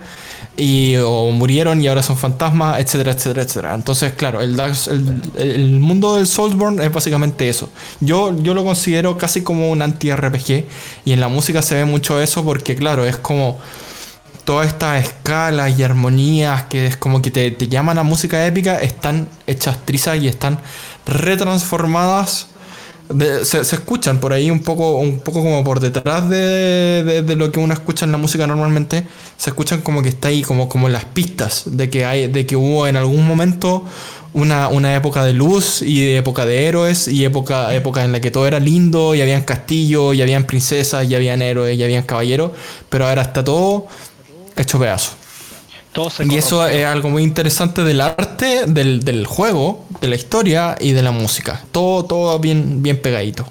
[0.57, 3.75] y o murieron y ahora son fantasmas, etcétera, etcétera, etcétera.
[3.75, 4.61] Entonces, claro, el,
[5.39, 7.71] el, mundo del Soulsborne es básicamente eso.
[8.01, 10.67] Yo, yo lo considero casi como un anti-RPG
[11.05, 13.59] y en la música se ve mucho eso porque, claro, es como
[14.45, 18.81] todas estas escalas y armonías que es como que te, te llaman a música épica
[18.81, 20.59] están hechas trizas y están
[21.07, 22.49] retransformadas.
[23.43, 27.75] Se, escuchan por ahí un poco, un poco como por detrás de, lo que uno
[27.75, 31.65] escucha en la música normalmente, se escuchan como que está ahí, como, como las pistas
[31.67, 33.85] de que hay, de que hubo en algún momento
[34.33, 38.21] una, una época de luz y de época de héroes y época, época en la
[38.21, 42.05] que todo era lindo y habían castillos y habían princesas y habían héroes y habían
[42.05, 42.53] caballeros,
[42.89, 43.89] pero ahora está todo
[44.57, 45.17] hecho pedazo
[46.25, 51.03] y eso es algo muy interesante del arte, del, juego, de la historia y de
[51.03, 51.63] la música.
[51.71, 53.47] Todo, todo bien, bien pegadito.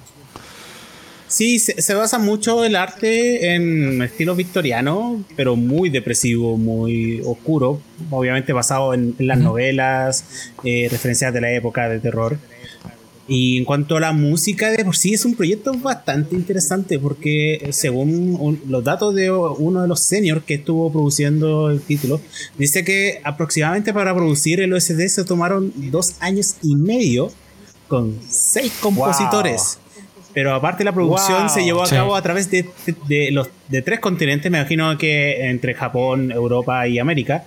[1.28, 7.80] Sí, se, basa mucho el arte en estilo victoriano, pero muy depresivo, muy oscuro,
[8.10, 10.24] obviamente basado en, las novelas,
[10.64, 12.36] eh, referencias de la época de terror.
[13.34, 17.66] Y en cuanto a la música, de por sí es un proyecto bastante interesante porque
[17.72, 22.20] según los datos de uno de los seniors que estuvo produciendo el título,
[22.58, 27.32] dice que aproximadamente para producir el OSD se tomaron dos años y medio
[27.88, 29.78] con seis compositores.
[30.34, 32.68] Pero aparte la producción se llevó a cabo a través de,
[33.32, 37.46] los de tres continentes, me imagino que entre Japón, Europa y América,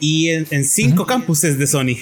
[0.00, 1.94] y en, cinco campuses de Sony.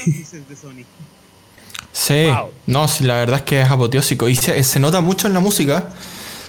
[2.00, 2.28] Sí,
[2.66, 4.26] no, sí, la verdad es que es apoteósico.
[4.26, 5.90] Y se, nota mucho en la música.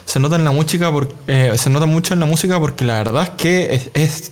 [0.06, 2.99] Se nota en la música por, eh, se nota mucho en la música porque la
[2.99, 4.32] verdad es que es,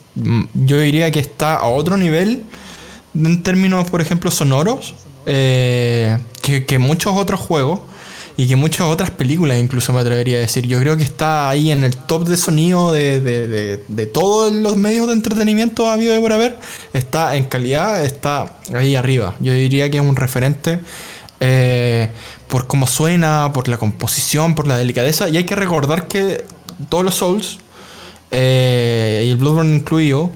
[0.54, 2.44] yo diría que está a otro nivel
[3.14, 4.96] en términos, por ejemplo, sonoros
[5.26, 7.82] eh, que, que, muchos otros juegos
[8.40, 10.66] y que muchas otras películas incluso me atrevería a decir.
[10.66, 14.78] Yo creo que está ahí en el top de sonido de, de, de, todos los
[14.78, 16.58] medios de entretenimiento habido de por haber.
[16.94, 19.36] Está en calidad, está ahí arriba.
[19.42, 20.80] Yo diría que es un referente
[21.42, 22.12] eh,
[22.48, 25.28] por cómo suena, por la composición, por la delicadeza.
[25.28, 26.46] Y hay que recordar que
[26.88, 27.58] todos los Souls,
[28.32, 30.32] eh, y el Bloodborne incluido,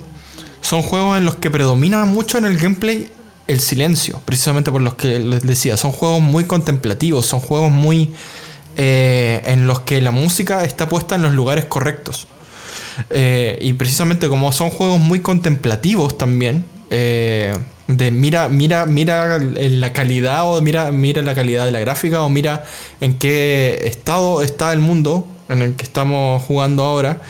[0.59, 3.09] son juegos en los que predomina mucho en el gameplay
[3.47, 5.77] el silencio, precisamente por los que les decía.
[5.77, 8.13] Son juegos muy contemplativos, son juegos muy
[8.77, 12.27] eh, en los que la música está puesta en los lugares correctos.
[13.59, 16.65] y precisamente como son juegos muy contemplativos también,
[17.87, 22.29] de mira, mira, mira la calidad o mira, mira la calidad de la gráfica o
[22.29, 22.63] mira
[23.01, 27.21] en qué estado está el mundo en el que estamos jugando ahora.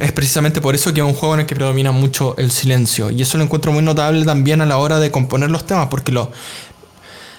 [0.00, 3.10] Es precisamente por eso que es un juego en el que predomina mucho el silencio.
[3.10, 6.10] Y eso lo encuentro muy notable también a la hora de componer los temas, porque
[6.10, 6.28] los,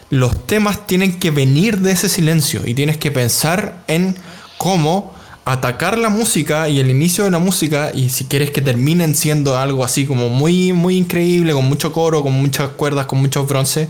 [0.09, 4.15] los temas tienen que venir de ese silencio y tienes que pensar en
[4.57, 9.15] cómo atacar la música y el inicio de la música y si quieres que terminen
[9.15, 13.47] siendo algo así como muy muy increíble con mucho coro con muchas cuerdas con muchos
[13.47, 13.87] bronce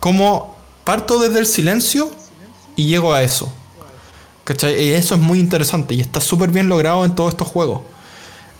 [0.00, 2.10] como parto desde el silencio
[2.76, 3.50] y llego a eso
[4.44, 4.82] ¿cachai?
[4.82, 7.82] y eso es muy interesante y está súper bien logrado en todos estos juegos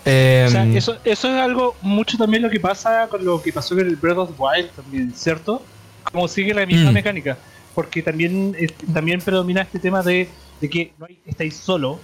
[0.04, 3.86] em, eso, eso es algo mucho también lo que pasa con lo que pasó en
[3.86, 5.62] el Breath of the Wild también cierto
[6.10, 6.94] como sigue la misma mm.
[6.94, 7.38] mecánica
[7.74, 8.54] porque también
[8.92, 10.28] también predomina este tema de,
[10.60, 11.98] de que no hay, estáis solo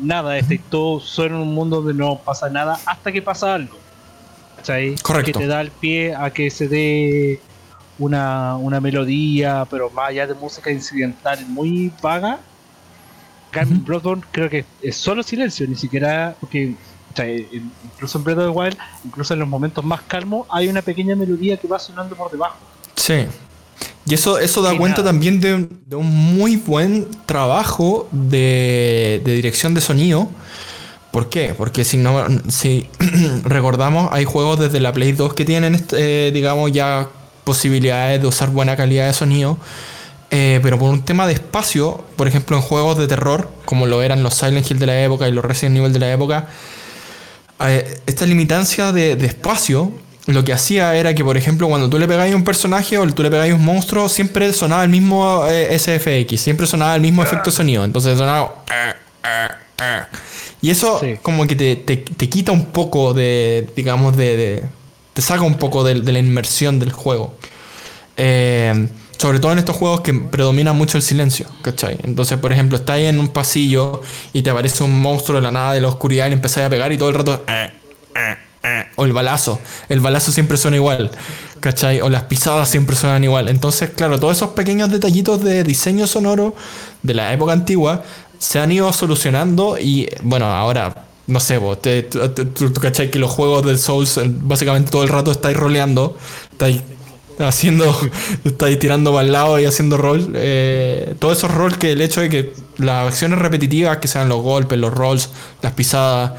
[0.00, 3.76] nada, este, todo suena en un mundo donde no pasa nada hasta que pasa algo.
[5.24, 7.40] Que te da el pie a que se dé
[7.98, 12.40] una, una melodía, pero más allá de música incidental muy vaga.
[13.56, 16.74] Carmen Bloodborne creo que es solo silencio, ni siquiera porque
[17.22, 21.16] incluso en Breath of the Wild, incluso en los momentos más calmos, hay una pequeña
[21.16, 22.56] melodía que va sonando por debajo.
[22.96, 23.26] Sí.
[24.04, 25.54] Y eso, eso da cuenta también de,
[25.96, 30.28] un muy buen trabajo de, dirección de sonido.
[31.10, 31.54] ¿Por qué?
[31.56, 32.88] Porque si no, si
[33.44, 37.08] recordamos, hay juegos desde la Play 2 que tienen, eh, digamos, ya
[37.44, 39.58] posibilidades de usar buena calidad de sonido.
[40.30, 44.02] Eh, pero por un tema de espacio, por ejemplo, en juegos de terror, como lo
[44.02, 46.48] eran los Silent Hill de la época y los Resident Evil de la época,
[47.60, 49.92] eh, esta limitancia de, de espacio
[50.26, 53.06] lo que hacía era que, por ejemplo, cuando tú le pegáis a un personaje o
[53.12, 57.00] tú le pegáis a un monstruo, siempre sonaba el mismo eh, SFX, siempre sonaba el
[57.00, 57.84] mismo efecto de sonido.
[57.84, 58.64] Entonces sonaba.
[60.60, 64.64] Y eso, como que te, quita un poco de, digamos, de.
[65.14, 67.36] te saca un poco de, la inmersión del juego.
[68.16, 71.98] Eh, sobre todo en estos juegos que predomina mucho el silencio, ¿cachai?
[72.02, 74.02] Entonces, por ejemplo, estás en un pasillo
[74.32, 76.70] y te aparece un monstruo de la nada de la oscuridad y le empezáis a
[76.70, 77.44] pegar y todo el rato.
[77.46, 77.70] Eh,
[78.96, 79.60] o el balazo.
[79.88, 81.10] El balazo siempre suena igual.
[81.60, 82.00] ¿Cachai?
[82.00, 83.48] O las pisadas siempre suenan igual.
[83.48, 86.54] Entonces, claro, todos esos pequeños detallitos de diseño sonoro
[87.02, 88.02] de la época antigua
[88.38, 93.30] se han ido solucionando y bueno, ahora no sé, vos, te, tú, cachai que los
[93.30, 96.16] juegos de Souls eh, básicamente todo el rato estáis roleando,
[96.52, 96.82] estáis
[97.38, 97.96] haciendo,
[98.44, 100.32] estáis tirando para el lado y haciendo rol.
[100.34, 104.42] Eh, todos esos roles que el hecho de que las acciones repetitivas, que sean los
[104.42, 105.30] golpes, los rolls,
[105.62, 106.32] las pisadas,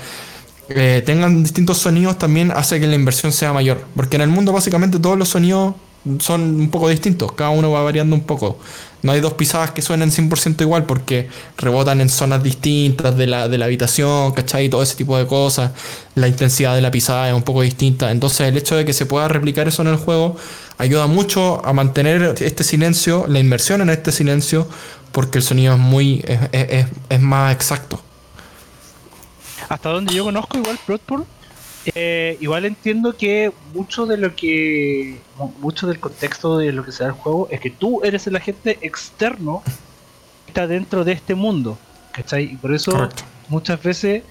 [0.70, 3.86] eh, tengan distintos sonidos también hace que la inversión sea mayor.
[3.96, 5.76] Porque en el mundo básicamente todos los sonidos
[6.20, 8.58] son un poco distintos, cada uno va variando un poco.
[9.04, 13.48] No hay dos pisadas que suenen 100% igual porque rebotan en zonas distintas de la,
[13.48, 14.70] de la habitación, ¿cachai?
[14.70, 15.72] Todo ese tipo de cosas.
[16.16, 18.12] La intensidad de la pisada es un poco distinta.
[18.12, 20.36] Entonces el hecho de que se pueda replicar eso en el juego
[20.78, 24.68] ayuda mucho a mantener este silencio, la inversión en este silencio,
[25.12, 28.02] porque el sonido es muy es más exacto
[29.70, 31.26] hasta donde yo conozco igual Bloodborne,
[31.96, 35.20] eh, igual entiendo que mucho de lo que
[35.60, 38.78] mucho del contexto de lo que será el juego es que tú eres el agente
[38.82, 39.62] externo
[40.46, 41.78] que está dentro de este mundo,
[42.12, 42.46] ¿cachai?
[42.46, 43.10] Y por eso
[43.50, 44.24] muchas veces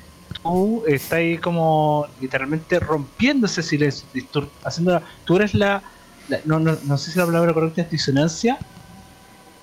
[0.42, 4.06] tú estás ahí como literalmente rompiendo ese silencio,
[4.64, 5.82] haciendo tú eres la,
[6.44, 8.58] no, no, no, sé si la palabra correcta es disonancia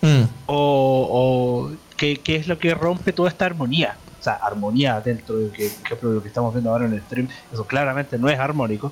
[0.02, 0.24] mm.
[0.48, 5.36] o, o que, que es lo que rompe toda esta armonía o sea, armonía dentro
[5.36, 5.70] de que,
[6.02, 8.90] lo que estamos viendo ahora en el stream, eso claramente no es armónico,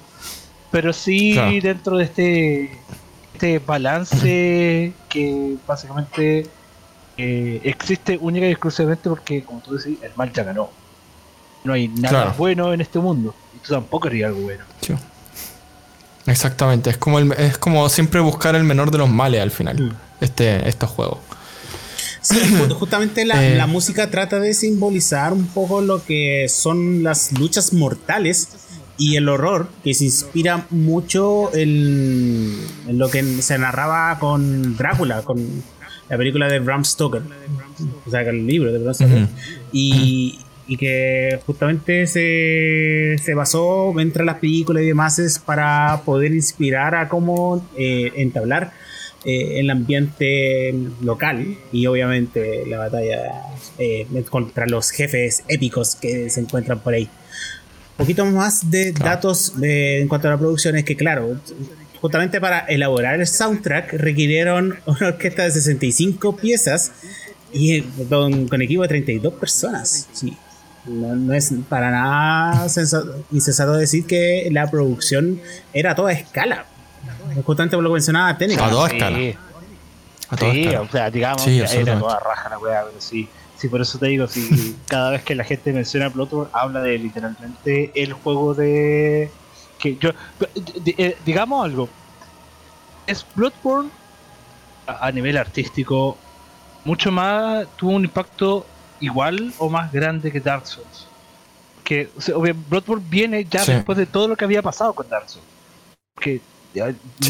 [0.71, 2.77] pero sí dentro de este,
[3.33, 6.47] este balance que básicamente
[7.15, 10.69] eh, existe única y exclusivamente porque, como tú decís, el mal ya ganó.
[11.63, 14.65] No hay nada bueno en este mundo, y tú tampoco harías algo bueno.
[16.25, 19.95] Exactamente, es como, es como siempre buscar el menor de los males al final, mm.
[20.19, 21.19] este, estos juegos.
[22.21, 22.39] Sí,
[22.79, 23.55] justamente eh.
[23.55, 28.49] la, música trata de simbolizar un poco lo que son las luchas mortales
[28.97, 32.55] y el horror, que se inspira mucho en,
[32.87, 35.63] lo que se narraba con Drácula, con
[36.07, 37.23] la película de Bram Stoker,
[38.05, 39.27] o sea, el libro de Bram Stoker,
[39.71, 40.39] y,
[40.79, 47.67] que justamente se, se, basó entre las películas y demás para poder inspirar a cómo
[47.77, 48.71] eh, entablar
[49.23, 53.43] eh, el ambiente local y obviamente la batalla
[53.77, 57.03] eh, contra los jefes épicos que se encuentran por ahí.
[57.03, 61.37] Un poquito más de datos en cuanto a la producción es que, claro,
[62.01, 66.91] justamente para elaborar el soundtrack requirieron una orquesta de 65 piezas
[67.53, 70.07] y con, equipo de 32 personas.
[70.13, 70.35] Sí.
[70.85, 72.65] No, es para nada
[73.31, 75.39] insensato decir que la producción
[75.73, 76.65] era a toda escala.
[77.45, 78.65] Justamente por lo que mencionaba técnica.
[78.65, 79.17] A toda escala.
[80.29, 83.27] A toda sí, o sea, digamos era toda raja la weá, pero sí.
[83.61, 86.97] Sí, por eso te digo, si cada vez que la gente menciona Bloodborne, habla de
[86.97, 89.29] literalmente el juego de.
[89.77, 90.09] que yo
[90.97, 91.87] eh, Digamos algo.
[93.05, 93.91] Es Bloodborne
[94.87, 96.17] a nivel artístico
[96.85, 97.67] mucho más.
[97.75, 98.65] tuvo un impacto
[98.99, 101.07] igual o más grande que Dark Souls.
[101.83, 102.09] Que
[102.67, 105.45] Bloodborne viene ya después de todo lo que había pasado con Dark Souls.
[106.19, 106.41] Que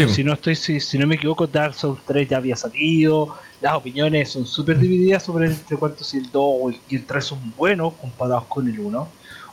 [0.07, 4.29] si no estoy si, no me equivoco Dark Souls 3 ya había salido, las opiniones
[4.29, 8.45] son súper divididas sobre entre cuánto si el 2 y el 3 son buenos comparados
[8.45, 9.07] con el 1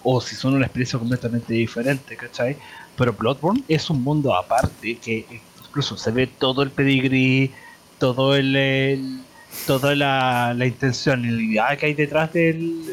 [0.05, 2.57] o si son una experiencia completamente diferente, ¿cachai?
[2.97, 5.26] Pero Bloodborne es un mundo aparte que
[5.66, 7.51] incluso se ve todo el pedigree,
[7.99, 9.22] todo el
[9.66, 12.84] toda la, la intención y la idea que hay detrás del,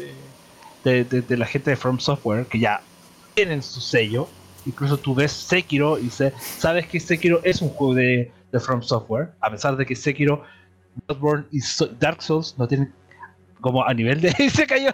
[0.84, 2.80] de, la gente de From Software, que ya
[3.34, 4.28] tienen su sello.
[4.66, 8.82] Incluso tú ves Sekiro y se, sabes que Sekiro es un juego de, de From
[8.82, 10.42] Software, a pesar de que Sekiro,
[11.06, 11.60] Bloodborne y
[11.98, 12.92] Dark Souls no tienen
[13.60, 14.32] como a nivel de...
[14.50, 14.92] se cayó.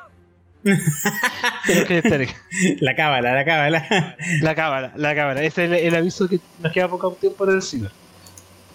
[2.80, 4.16] la cábala, la cábala.
[4.42, 5.42] La cábala, la cábala.
[5.42, 7.90] Ese es el, aviso que nos queda poco tiempo de decir.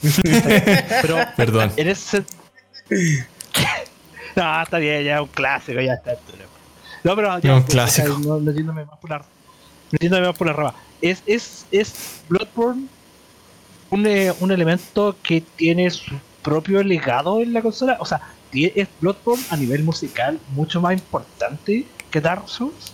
[1.01, 1.71] Pero Perdón.
[1.77, 2.25] En ese,
[4.35, 6.15] no, está bien, ya es un clásico, ya está.
[7.03, 8.19] No, pero ya, un pues, clásico.
[8.19, 9.25] no, metiéndome más por la,
[9.91, 10.73] metiéndome más por la rama.
[11.01, 12.87] Es, es, es Bloodborne
[13.89, 17.97] un, eh, un elemento que tiene su propio legado en la consola.
[17.99, 18.21] O sea,
[18.53, 22.93] es Bloodborne a nivel musical mucho más importante que Dark Souls.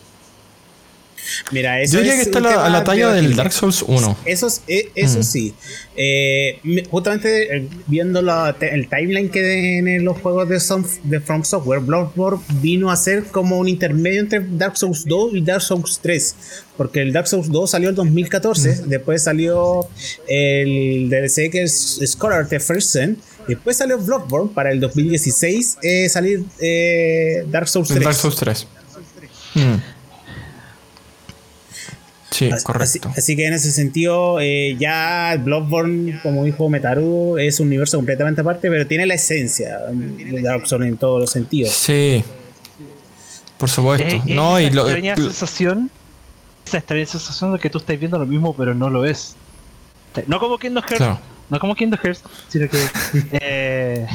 [1.51, 4.17] Mira, eso Yo diría que está a la talla del Dark Souls 1.
[4.26, 5.24] Eso, eh, eso mm.
[5.24, 5.53] sí.
[5.95, 6.59] Eh,
[6.89, 10.59] justamente eh, viendo el timeline que tiene los juegos de,
[11.03, 15.41] de From Software, Bloodborne vino a ser como un intermedio entre Dark Souls 2 y
[15.41, 16.36] Dark Souls 3.
[16.78, 18.89] Porque el Dark Souls 2 salió en 2014, mm.
[18.89, 19.88] después salió
[20.28, 23.17] el DLC que es Scholar the First Sin,
[23.47, 25.78] después salió Bloodborne para el 2016
[26.09, 26.43] salir
[27.51, 28.03] Dark Souls 3.
[28.03, 28.67] Dark Souls 3.
[32.34, 33.11] Sí, correcto.
[33.15, 38.41] Así, que en ese sentido, eh, ya Bloodborne, como dijo Metaru, es un universo completamente
[38.41, 41.71] aparte, pero tiene la esencia de Dark Souls en todos los sentidos.
[41.71, 42.23] Sí,
[43.57, 44.07] por supuesto.
[44.07, 45.91] Eh, eh, no, y lo, extraña sensación,
[46.65, 49.36] esa extraña sensación de que tú estás viendo lo mismo, pero no lo es.
[50.27, 51.19] No como Kingdom Hearts,
[51.49, 52.77] no como Kingdom Hearts, sino que.
[53.31, 54.07] eh,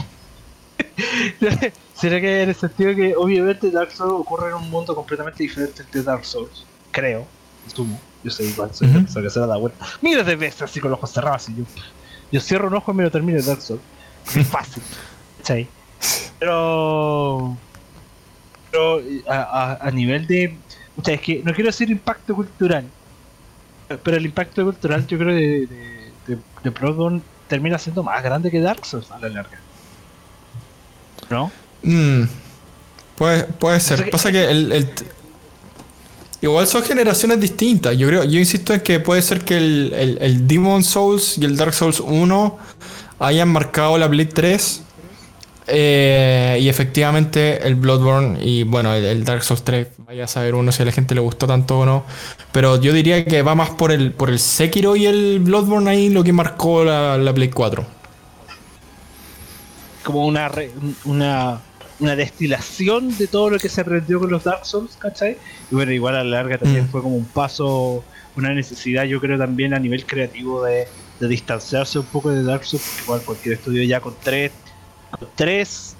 [1.94, 5.82] sino que en el sentido que, obviamente, Dark Souls ocurre en un mundo completamente diferente
[5.92, 7.26] de Dark Souls, creo,
[7.66, 7.98] asumo.
[8.28, 9.86] Yo sé igual, soy uh que se da vuelta.
[10.02, 11.64] Miles de veces así con los ojos cerrados y yo.
[12.30, 13.80] Yo cierro un ojo y me lo termino el Dark Souls.
[14.36, 14.82] Es fácil.
[15.42, 15.66] ¿Sí?
[16.38, 17.56] Pero.
[18.70, 20.58] Pero a, a, nivel de.
[20.98, 22.84] O sea, es que no quiero decir impacto cultural.
[24.02, 25.66] Pero el impacto cultural yo creo de,
[26.26, 29.58] de, de, Bloodborne termina siendo más grande que Dark Souls a la larga.
[31.30, 31.50] ¿No?
[31.82, 32.24] Mm.
[33.16, 34.10] Puede, puede ser.
[34.10, 34.90] Pasa que el, el,
[36.40, 37.96] Igual son generaciones distintas.
[37.96, 41.44] Yo creo, yo insisto en que puede ser que el, el, el Demon Souls y
[41.44, 42.58] el Dark Souls 1
[43.18, 44.84] hayan marcado la Play 3.
[45.70, 50.72] Eh, y efectivamente el Bloodborne y bueno, el, Dark Souls 3, vaya a saber uno
[50.72, 52.04] si a la gente le gustó tanto o no.
[52.52, 56.08] Pero yo diría que va más por el, por el Sekiro y el Bloodborne ahí
[56.08, 57.84] lo que marcó la, la Play 4.
[60.04, 60.50] Como una,
[61.04, 61.60] una
[62.00, 65.36] una destilación de todo lo que se aprendió con los Dark Souls, ¿cachai?
[65.70, 66.88] Y bueno, igual a la larga también mm.
[66.88, 68.04] fue como un paso,
[68.36, 70.86] una necesidad, yo creo también a nivel creativo de,
[71.20, 74.52] distanciarse un poco de Dark Souls, porque igual cualquier estudio ya con tres,
[75.18, 75.96] con tres,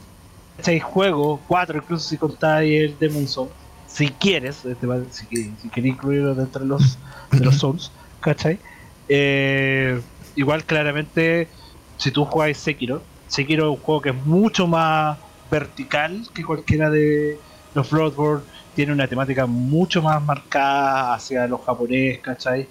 [0.60, 3.50] seis juegos, cuatro incluso si contáis el Demon Souls,
[3.88, 5.26] si quieres, este, si,
[5.60, 6.98] si quieres incluirlo dentro de los,
[7.32, 7.90] de los Souls,
[8.20, 8.60] ¿cachai?
[9.08, 10.00] Eh,
[10.36, 11.48] igual claramente,
[11.96, 15.18] si tú jugáis Sekiro, Sekiro es un juego que es mucho más
[15.50, 17.38] vertical que cualquiera de
[17.74, 18.44] los Bloodborne.
[18.74, 22.68] Tiene una temática mucho más marcada hacia los japoneses, ¿cachai?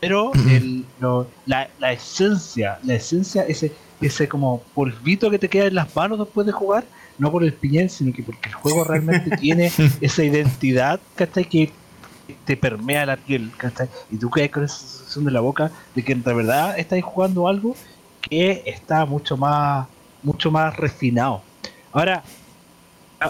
[0.00, 0.84] Pero el,
[1.46, 6.18] la, la, esencia, la esencia, ese, ese como polvito que te queda en las manos
[6.18, 6.84] después de jugar,
[7.18, 11.48] no por el piñel, sino que porque el juego realmente tiene esa identidad, ¿cachai?
[11.48, 11.72] Que
[12.44, 13.88] te permea la piel, ¿cachai?
[14.10, 17.48] Y tú quedas con esa sensación de la boca de que en verdad estás jugando
[17.48, 17.74] algo
[18.20, 19.86] que está mucho más,
[20.22, 21.42] mucho más refinado.
[21.92, 22.22] Ahora,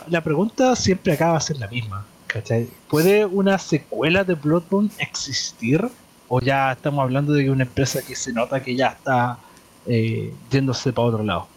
[0.09, 2.05] la pregunta siempre acaba de ser la misma.
[2.27, 2.69] ¿cachai?
[2.89, 5.89] ¿Puede una secuela de Bloodborne existir?
[6.29, 9.39] ¿O ya estamos hablando de una empresa que se nota que ya está
[9.87, 11.49] eh, yéndose para otro lado?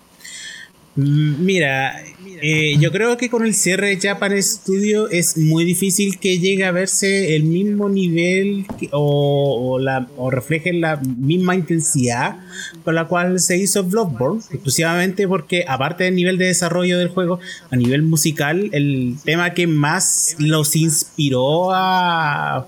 [0.96, 2.04] Mm, mira,
[2.42, 6.66] eh, yo creo que con el cierre de Japan Studio es muy difícil que llegue
[6.66, 12.38] a verse el mismo nivel o, la, o refleje la misma intensidad
[12.84, 17.40] con la cual se hizo Bloodborne, exclusivamente porque aparte del nivel de desarrollo del juego,
[17.72, 22.68] a nivel musical, el tema que más los inspiró a,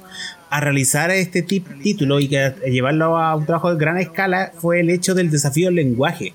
[0.49, 4.89] a realizar este título y que llevarlo a un trabajo de gran escala fue el
[4.89, 6.33] hecho del desafío del lenguaje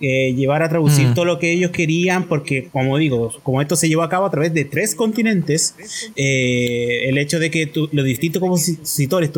[0.00, 1.14] eh, llevar a traducir mm.
[1.14, 4.30] todo lo que ellos querían, porque como digo, como esto se llevó a cabo a
[4.30, 5.74] través de tres continentes,
[6.16, 9.30] eh, el hecho de que los distintos compositores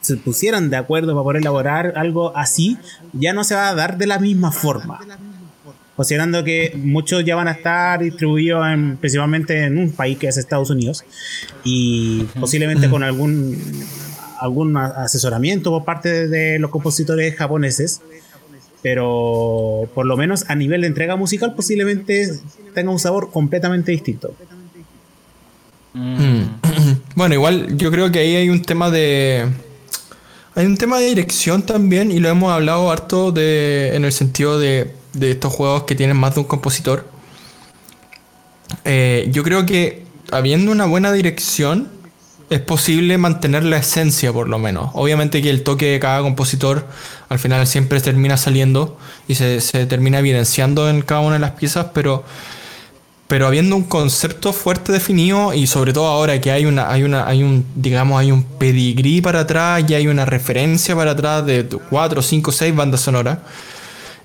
[0.00, 2.78] se pusieran de acuerdo para poder elaborar algo así,
[3.12, 5.00] ya no se va a dar de la misma forma.
[5.96, 10.36] Considerando que muchos ya van a estar distribuidos en, principalmente en un país que es
[10.36, 11.04] Estados Unidos
[11.64, 12.90] y posiblemente mm.
[12.90, 13.58] con algún
[14.38, 18.02] algún asesoramiento por parte de los compositores japoneses
[18.86, 22.30] pero por lo menos a nivel de entrega musical posiblemente
[22.72, 24.32] tenga un sabor completamente distinto.
[25.92, 26.42] Mm.
[27.16, 29.44] Bueno, igual yo creo que ahí hay un tema de...
[30.54, 34.60] Hay un tema de dirección también y lo hemos hablado harto de, en el sentido
[34.60, 37.08] de, de estos juegos que tienen más de un compositor.
[38.84, 41.88] Eh, yo creo que habiendo una buena dirección
[42.48, 44.90] es posible mantener la esencia por lo menos.
[44.94, 46.86] Obviamente que el toque de cada compositor
[47.28, 51.86] al final siempre termina saliendo y se, termina evidenciando en cada una de las piezas,
[51.92, 52.22] pero,
[53.26, 57.26] pero habiendo un concepto fuerte definido y sobre todo ahora que hay una, hay una,
[57.26, 61.66] hay un, digamos, hay un pedigrí para atrás y hay una referencia para atrás de
[61.66, 63.38] 4, 5, 6 bandas sonoras,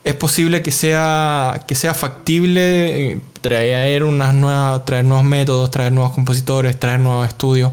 [0.04, 5.92] es posible que sea, que sea factible eh, traer unas nuevas, traer nuevos métodos, traer
[5.92, 7.72] nuevos compositores, traer nuevos estudios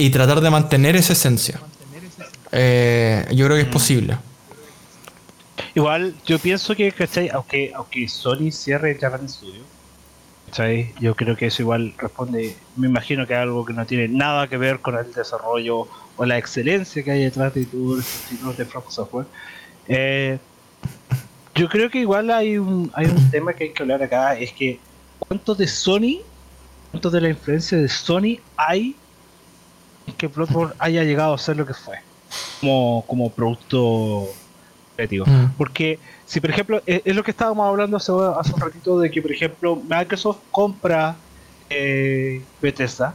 [0.00, 1.60] y tratar de mantener esa esencia.
[2.52, 3.72] Eh, yo creo que es mm.
[3.72, 4.16] posible.
[5.74, 7.28] Igual, yo pienso que, ¿cachai?
[7.28, 9.60] Aunque, aunque Sony cierre Japan Studio,
[10.46, 10.94] ¿cachai?
[11.00, 14.48] Yo creo que eso igual responde, me imagino que es algo que no tiene nada
[14.48, 15.86] que ver con el desarrollo
[16.16, 19.26] o la excelencia que hay detrás de todos los títulos de From Software.
[19.86, 20.38] Eh,
[21.54, 24.50] yo creo que igual hay un, hay un tema que hay que hablar acá, es
[24.52, 24.80] que
[25.18, 26.22] cuánto de Sony,
[26.90, 28.96] cuánto de la influencia de Sony hay
[30.14, 31.98] que Bloodborne haya llegado a ser lo que fue
[32.60, 34.28] como, como producto
[34.96, 35.26] creativo.
[35.26, 35.52] Mm.
[35.56, 39.20] Porque si por ejemplo, es, lo que estábamos hablando hace, hace, un ratito de que
[39.20, 41.16] por ejemplo Microsoft compra
[41.68, 43.14] eh, Bethesda,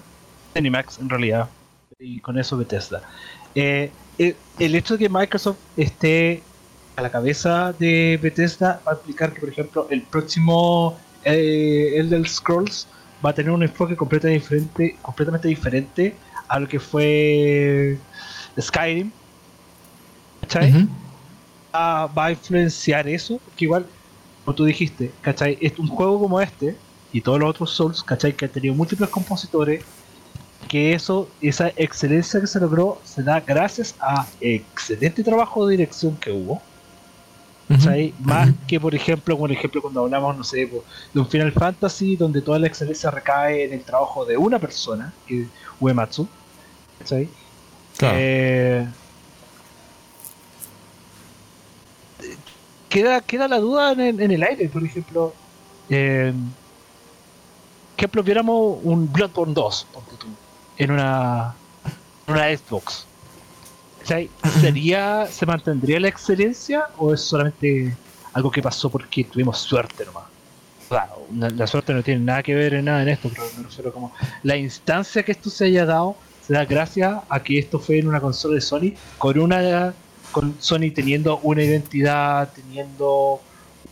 [0.53, 1.49] Animax en realidad,
[1.99, 3.01] y con eso Bethesda.
[3.53, 6.43] Eh, eh, el, hecho de que Microsoft esté
[6.95, 12.27] a la cabeza de Bethesda va a implicar que por ejemplo el próximo eh, Elder
[12.27, 12.87] Scrolls
[13.25, 16.15] va a tener un enfoque completamente diferente, completamente diferente
[16.47, 17.97] a lo que fue
[18.59, 19.11] Skyrim.
[20.41, 20.87] ¿Cachai?
[21.75, 23.85] va, a influenciar eso, que igual,
[24.43, 25.57] como tú dijiste, ¿cachai?
[25.61, 26.75] Es un juego como este
[27.11, 28.33] y todos los otros Souls, ¿cachai?
[28.33, 29.83] Que ha tenido múltiples compositores,
[30.67, 36.15] que eso, esa excelencia que se logró, se da gracias a excelente trabajo de dirección
[36.17, 36.61] que hubo.
[37.67, 38.13] ¿Cachai?
[38.19, 40.69] Más que, por ejemplo, por ejemplo, cuando hablamos, no sé,
[41.13, 45.13] de un Final Fantasy, donde toda la excelencia recae en el trabajo de una persona,
[45.27, 45.47] que
[45.79, 46.27] Uematsu.
[47.03, 47.29] ¿sí?
[48.01, 48.85] Eh,
[52.89, 55.33] queda, queda la duda en, el aire, por ejemplo.
[55.89, 56.33] Eh,
[57.97, 59.87] ejemplo, viéramos un Bloodborne 2
[60.77, 61.55] en una,
[62.27, 63.07] en una Xbox.
[64.61, 67.95] ¿Sería, ¿Se mantendría la excelencia o es solamente
[68.33, 70.25] algo que pasó porque tuvimos suerte nomás?
[70.87, 73.91] Claro, la suerte no tiene nada que ver en nada en esto, pero me refiero
[73.91, 74.13] como
[74.43, 76.15] la instancia que esto se haya dado
[76.45, 79.93] se da gracias a que esto fue en una consola de Sony con una
[80.31, 83.41] con Sony teniendo una identidad, teniendo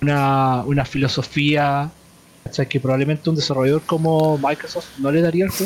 [0.01, 1.89] una, una filosofía,
[2.69, 5.65] que probablemente un desarrollador como Microsoft no le daría eso.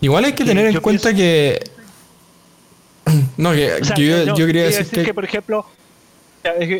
[0.00, 1.60] Igual hay que tener en cuenta que
[3.40, 5.04] no, que, yo, quería decir, que...
[5.04, 5.14] que...
[5.14, 5.66] por ejemplo,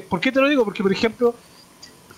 [0.08, 0.64] ¿por qué te lo digo?
[0.64, 1.34] Porque por ejemplo,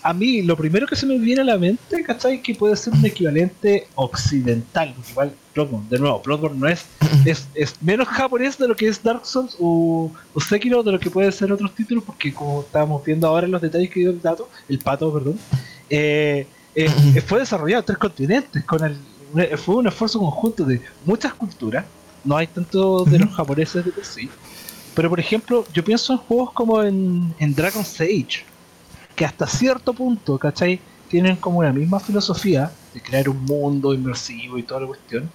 [0.03, 2.43] a mí lo primero que se me viene a la mente, ¿cachai?
[2.43, 4.95] Que puede ser un equivalente occidental.
[5.11, 6.69] Igual, Bloodborne, de nuevo, Bloodborne no
[7.25, 10.99] es, es, menos japonés de lo que es Dark Souls o, o, Sekiro de lo
[10.99, 14.11] que puede ser otros títulos, porque como estábamos viendo ahora en los detalles que dio
[14.11, 15.39] el dato, el pato, perdón,
[15.89, 18.97] eh, eh, fue desarrollado en tres continentes, con el,
[19.57, 21.85] fue un esfuerzo conjunto de muchas culturas,
[22.25, 24.29] no hay tanto de los japoneses de por sí,
[24.95, 28.45] Pero por ejemplo, yo pienso en juegos como en, en Dragon's Age,
[29.17, 30.81] que hasta cierto punto, ¿cachai?
[31.09, 35.31] Tienen como la misma filosofía de crear un mundo inmersivo y toda la cuestión.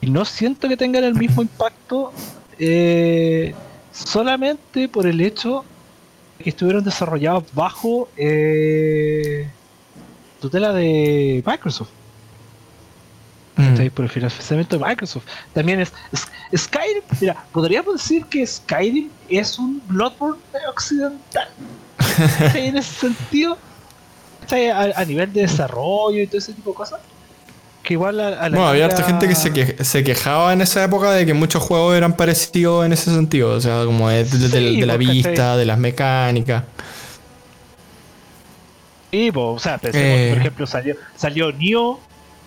[0.00, 2.12] Y no siento que tengan el mismo impacto
[2.58, 3.54] eh,
[3.92, 5.64] solamente por el hecho
[6.38, 9.48] de que estuvieron desarrollados bajo eh,
[10.40, 11.99] tutela de Microsoft.
[13.60, 13.90] Mm.
[13.90, 15.24] Por el financiamiento de Microsoft.
[15.52, 15.92] También es,
[16.56, 17.02] Skyrim.
[17.20, 21.48] Mira, podríamos decir que Skyrim es un Bloodborne occidental.
[22.54, 23.58] en ese sentido,
[24.50, 27.00] a, a, nivel de desarrollo y todo ese tipo de cosas.
[27.82, 28.68] Que igual a, la.
[28.68, 32.14] había harta gente que se, se, quejaba en esa época de que muchos juegos eran
[32.14, 33.52] parecidos en ese sentido.
[33.52, 36.64] O sea, como de, de, la vista, de las mecánicas.
[39.10, 40.40] Sí, o sea, pensemos, por eh.
[40.40, 41.98] ejemplo, salió, salió Nioh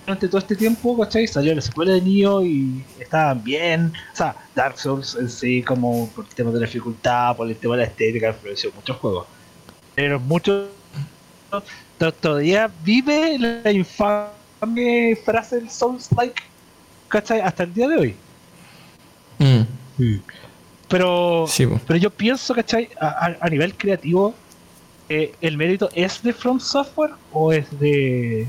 [0.06, 1.28] durante todo este tiempo, ¿cachai?
[1.28, 3.94] Salió la escuela de Nioh y estaban bien.
[4.14, 7.56] O sea, Dark Souls en sí, como por el tema de la dificultad, por el
[7.56, 9.28] tema de la estética, influenció muchos juegos.
[9.96, 10.68] Pero muchos
[12.20, 16.42] todavía vive la infame frase del Souls like,
[17.08, 17.40] ¿cachai?
[17.40, 18.16] Hasta el día de hoy.
[19.40, 19.62] Mm.
[20.90, 21.46] Pero,
[21.88, 22.90] pero yo pienso, ¿cachai?
[23.00, 24.34] A, nivel creativo,
[25.10, 28.48] eh, ¿el mérito es de From Software o es de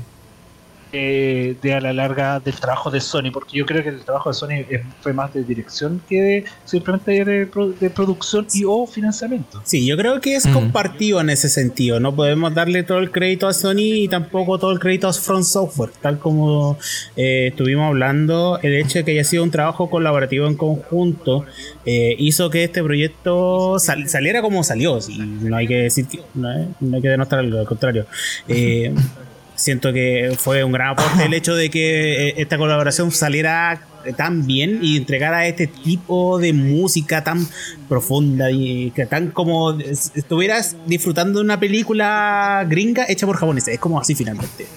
[0.97, 4.29] eh, de a la larga del trabajo de Sony, porque yo creo que el trabajo
[4.29, 9.61] de Sony fue más de dirección que de, simplemente de, producción y o financiamiento.
[9.65, 10.53] Sí, yo creo que es mm.
[10.53, 11.99] compartido en ese sentido.
[11.99, 15.43] No podemos darle todo el crédito a Sony y tampoco todo el crédito a Front
[15.43, 16.77] Software, tal como
[17.17, 18.59] eh, estuvimos hablando.
[18.61, 21.45] El hecho de que haya sido un trabajo colaborativo en conjunto
[21.85, 24.99] eh, hizo que este proyecto saliera como salió.
[25.17, 28.05] no hay que decir que no, hay que denostar al contrario.
[29.55, 33.81] siento que fue un gran aporte el hecho de que eh, esta colaboración saliera
[34.13, 37.47] tan bien y entregara este tipo de música tan
[37.89, 43.73] profunda y que tan como estuvieras disfrutando de una película gringa hecha por japoneses.
[43.75, 44.67] Es como así finalmente.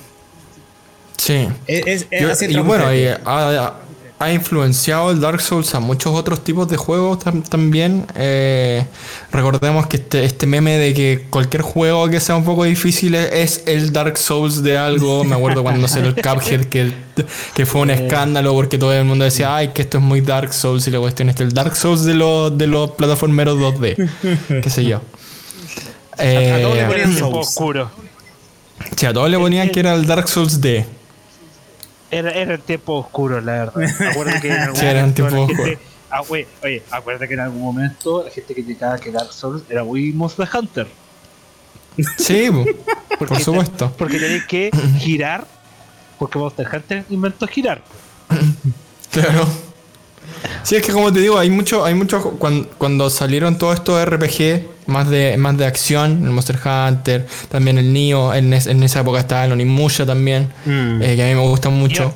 [1.17, 1.47] Sí.
[1.67, 3.09] y bueno, y,
[4.20, 8.05] ha influenciado el Dark Souls a muchos otros tipos de juegos también.
[8.16, 8.85] Eh,
[9.31, 13.62] recordemos que este, este, meme de que cualquier juego que sea un poco difícil es
[13.66, 15.23] el Dark Souls de algo.
[15.23, 16.93] Me acuerdo cuando salió el Cuphead que,
[17.55, 20.53] que fue un escándalo porque todo el mundo decía, ay, que esto es muy Dark
[20.53, 24.09] Souls y la cuestión es el Dark Souls de los, de los plataformeros 2D.
[24.62, 25.01] qué sé yo.
[26.16, 27.90] a todos le ponían eh, oscuro.
[28.97, 30.98] Sí, a todos le ponían que era el Dark Souls D.
[32.11, 33.83] Era, era el tiempo oscuro, la verdad.
[34.11, 35.73] Acuérdate que en algún sí, era un tiempo oscuro.
[36.11, 39.85] ah, oye, oye, acuérdate que en algún momento la gente criticaba que Dark Souls era
[39.85, 40.87] muy Monster Hunter.
[42.17, 42.49] Sí,
[43.19, 43.93] por supuesto.
[43.99, 45.47] porque tenéis que girar,
[46.19, 47.83] porque Monster Hunter inventó girar.
[49.11, 49.49] Claro.
[50.62, 54.05] Sí, es que como te digo, hay mucho, hay mucho cuando, cuando salieron todos estos
[54.05, 59.01] RPG más de, más de acción, el Monster Hunter, también el Nioh, en, en esa
[59.01, 61.02] época estaba el Onimusha también, mm.
[61.02, 62.15] eh, que a mí me gusta mucho.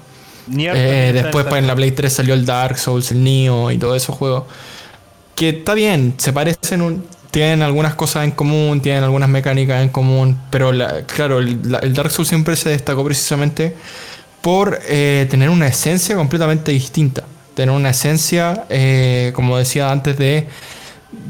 [0.54, 3.96] Eh, después pues, en la Play 3 salió el Dark Souls, el Nioh y todos
[3.96, 4.44] esos juegos.
[5.34, 9.88] Que está bien, se parecen un, tienen algunas cosas en común, tienen algunas mecánicas en
[9.90, 10.72] común, pero
[11.06, 11.60] claro, el,
[11.94, 13.74] Dark Souls siempre se destacó precisamente
[14.40, 17.24] por eh, tener una esencia completamente distinta
[17.54, 20.46] tener una esencia, eh, como decía antes, de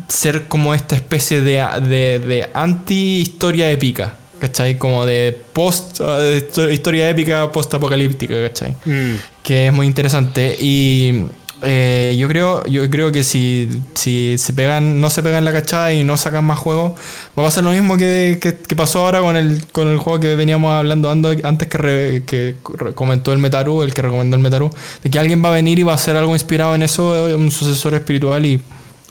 [0.09, 4.15] ser como esta especie de, de, anti-historia épica.
[4.41, 4.77] ¿Cachai?
[4.77, 8.75] Como de post, de historia épica post-apocalíptica, ¿cachai?
[8.85, 9.15] Mm.
[9.41, 10.57] Que es muy interesante.
[10.61, 11.27] Y
[11.65, 15.93] eh, yo creo, yo creo que si, si se pegan, no se pegan la cachada
[15.93, 16.99] y no sacan más juegos,
[17.39, 20.73] va a pasar lo mismo que, pasó ahora con el, con el juego que veníamos
[20.73, 22.57] hablando antes que, que
[22.95, 24.71] comentó el Metaru, el que recomendó el Metaru,
[25.05, 27.53] de que alguien va a venir y va a hacer algo inspirado en eso, un
[27.53, 28.61] sucesor espiritual y,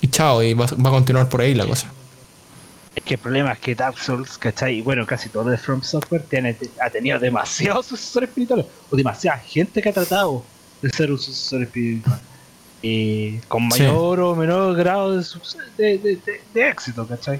[0.02, 1.88] y chao, y va, a continuar por ahí la cosa.
[2.94, 4.80] Es que el problema es que Dark Souls, ¿cachai?
[4.80, 9.38] Y bueno, casi todo de From Software tiene, ha tenido demasiados sucesores espirituales, o demasiada
[9.38, 10.44] gente que ha tratado
[10.82, 12.19] de ser un sucesor espiritual
[12.81, 17.37] y con mayor o menor grado de, de, éxito, ¿cachai?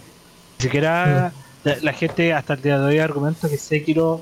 [0.60, 1.32] Ni siquiera
[1.64, 4.22] la, gente hasta el día de hoy argumenta que Sekiro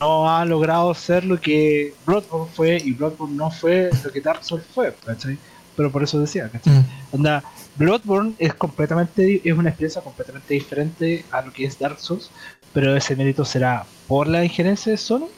[0.00, 4.44] no ha logrado ser lo que Bloodborne fue y Bloodborne no fue lo que Dark
[4.44, 5.38] Souls fue, ¿cachai?
[5.76, 6.84] Pero por eso decía, ¿cachai?
[7.12, 7.42] Mm.
[7.76, 12.30] Bloodborne es completamente, es una experiencia completamente diferente a lo que es Dark Souls,
[12.72, 15.28] pero ese mérito será por la injerencia de Sony.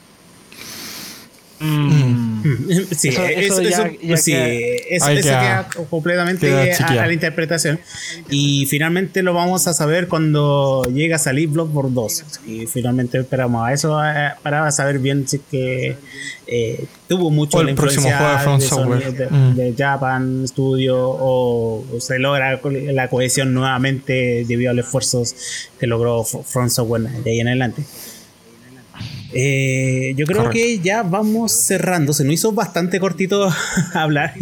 [1.60, 2.42] Mm.
[2.90, 3.84] Sí, eso, eso,
[4.16, 4.34] sí,
[4.90, 7.80] eso, queda, completamente a, la interpretación.
[8.28, 12.24] Y finalmente lo vamos a saber cuando llegue a salir Bloodborne 2.
[12.46, 15.96] Y finalmente esperamos a eso eh, para saber bien si es que
[16.46, 19.54] eh, tuvo mucho la influencia de, mm.
[19.54, 25.34] de, Japan Studio o, se logra la cohesión nuevamente debido a los esfuerzos
[25.78, 27.82] que logró Front Software de ahí en adelante.
[29.34, 32.12] Eh, yo creo que ya vamos cerrando.
[32.12, 33.52] Se nos hizo bastante cortito
[33.94, 34.34] hablar.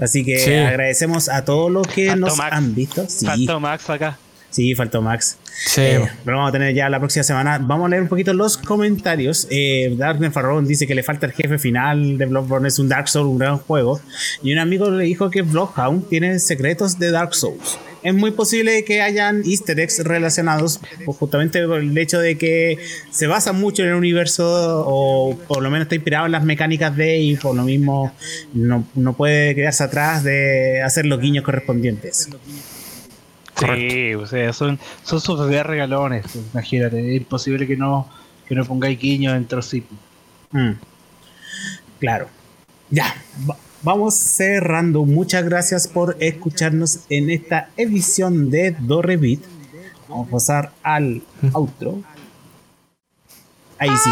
[0.00, 3.04] Así que agradecemos a todos los que nos han visto.
[3.08, 3.26] Sí.
[3.26, 4.18] Faltó Max acá.
[4.50, 5.36] Sí, faltó Max.
[5.66, 5.82] Sí.
[5.82, 7.58] Eh, pero vamos a tener ya la próxima semana.
[7.58, 9.46] Vamos a leer un poquito los comentarios.
[9.50, 9.96] Eh,
[10.32, 12.68] Farron dice que le falta el jefe final de Bloodborne.
[12.68, 14.00] Es un Dark Souls, un gran juego.
[14.42, 18.84] Y un amigo le dijo que Bloodhound tiene secretos de Dark Souls es muy posible
[18.84, 22.78] que hayan easter eggs relacionados pues, justamente por el hecho de que
[23.10, 26.96] se basa mucho en el universo o por lo menos está inspirado en las mecánicas
[26.96, 28.12] de y por lo mismo
[28.52, 28.84] no,
[29.16, 32.28] puede quedarse atrás de hacer los guiños correspondientes.
[33.58, 38.08] Sí, o sea, son, son sus regalones, imagínate, es imposible que no,
[38.46, 39.82] que no pongáis guiños dentro sí.
[40.52, 40.72] Mm.
[41.98, 42.28] Claro.
[42.90, 43.14] Ya,
[43.82, 45.04] vamos cerrando.
[45.04, 49.42] Muchas gracias por escucharnos en esta edición de Dorrevit.
[50.08, 51.22] Vamos a pasar al
[51.52, 52.02] outro.
[53.78, 54.10] Ahí sí.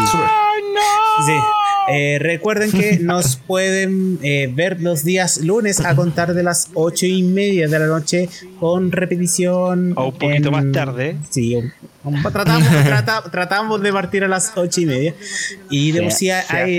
[1.25, 1.31] Sí.
[1.87, 7.05] Eh, recuerden que nos pueden eh, ver los días lunes a contar de las ocho
[7.05, 8.29] y media de la noche
[8.59, 9.93] con repetición.
[9.95, 11.17] O un poquito más tarde.
[11.29, 11.57] Sí,
[12.31, 15.15] tratamos, tratamos de partir a las ocho y media.
[15.69, 16.29] Y de sí,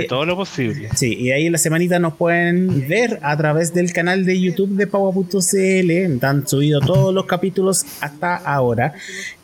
[0.08, 0.88] todo lo posible.
[0.94, 4.70] Sí, y ahí en la semanita nos pueden ver a través del canal de YouTube
[4.76, 6.24] de Paua.cl.
[6.24, 8.94] Han subido todos los capítulos hasta ahora.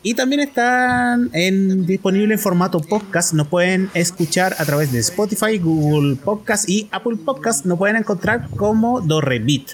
[0.01, 3.33] Y también están en, disponible en formato podcast.
[3.33, 7.65] Nos pueden escuchar a través de Spotify, Google Podcast y Apple Podcast.
[7.65, 9.71] Nos pueden encontrar como Dorrevit.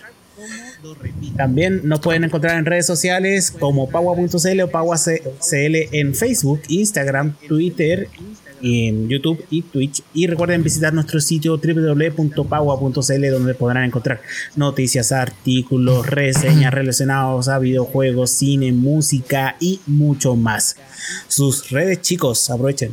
[1.36, 8.10] También nos pueden encontrar en redes sociales como Pagua.cl o Pagua.cl en Facebook, Instagram, Twitter,
[8.62, 10.04] en YouTube y Twitch.
[10.14, 14.22] Y recuerden visitar nuestro sitio www.pagua.cl donde podrán encontrar
[14.56, 20.76] noticias, artículos, reseñas relacionados a videojuegos, cine, música y mucho más.
[21.28, 22.92] Sus redes chicos, aprovechen.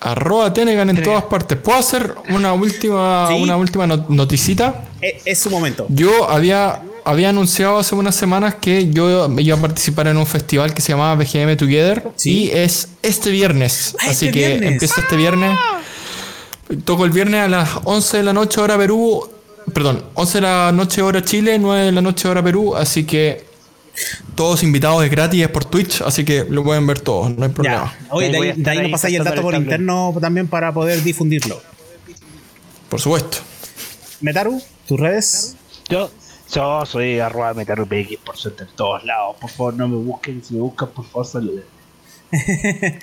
[0.00, 1.58] Arroba Tenegan en todas partes.
[1.58, 4.84] ¿Puedo hacer una última, una última noticita?
[5.00, 5.86] Es, es, su momento.
[5.88, 10.72] Yo había, había anunciado hace unas semanas que yo iba a participar en un festival
[10.72, 12.04] que se llamaba BGM Together.
[12.24, 13.96] Y es este viernes.
[13.98, 15.58] Ah, Así este que empieza este viernes.
[16.84, 19.28] Toco el viernes a las 11 de la noche hora Perú.
[19.72, 22.76] Perdón, 11 de la noche hora Chile, 9 de la noche hora Perú.
[22.76, 23.47] Así que
[24.34, 27.50] todos invitados es gratis, es por Twitch, así que lo pueden ver todos, no hay
[27.50, 27.94] problema.
[28.10, 31.60] Oye, de ahí, nos pasáis el dato por interno también para poder difundirlo.
[32.88, 33.38] Por supuesto.
[34.20, 35.56] Metaru, tus redes.
[35.88, 36.10] Yo,
[36.52, 39.36] yo soy arroba MetaruPX por suerte en todos lados.
[39.40, 40.42] Por favor, no me busquen.
[40.42, 41.64] Si me buscan, por favor, saluden.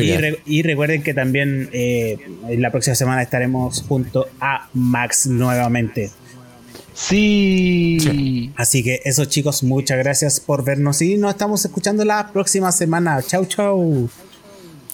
[0.00, 2.16] y, y, recuerden que también eh,
[2.48, 6.10] en la próxima semana estaremos junto a Max nuevamente.
[6.98, 8.52] Sí.
[8.56, 13.22] Así que eso chicos, muchas gracias por vernos y nos estamos escuchando la próxima semana.
[13.22, 14.10] Chau, chau.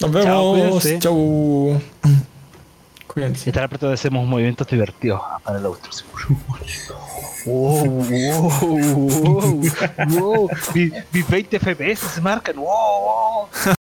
[0.00, 0.86] Nos vemos.
[0.98, 1.80] Chau.
[3.06, 3.44] Cuídense.
[3.46, 5.90] Y estar apretado hacemos movimientos divertidos para el otro.
[7.46, 9.62] Wow, wow, wow,
[10.08, 10.50] wow.
[11.12, 12.56] Mis 20 FPS se marcan.
[12.56, 13.48] Wow, wow.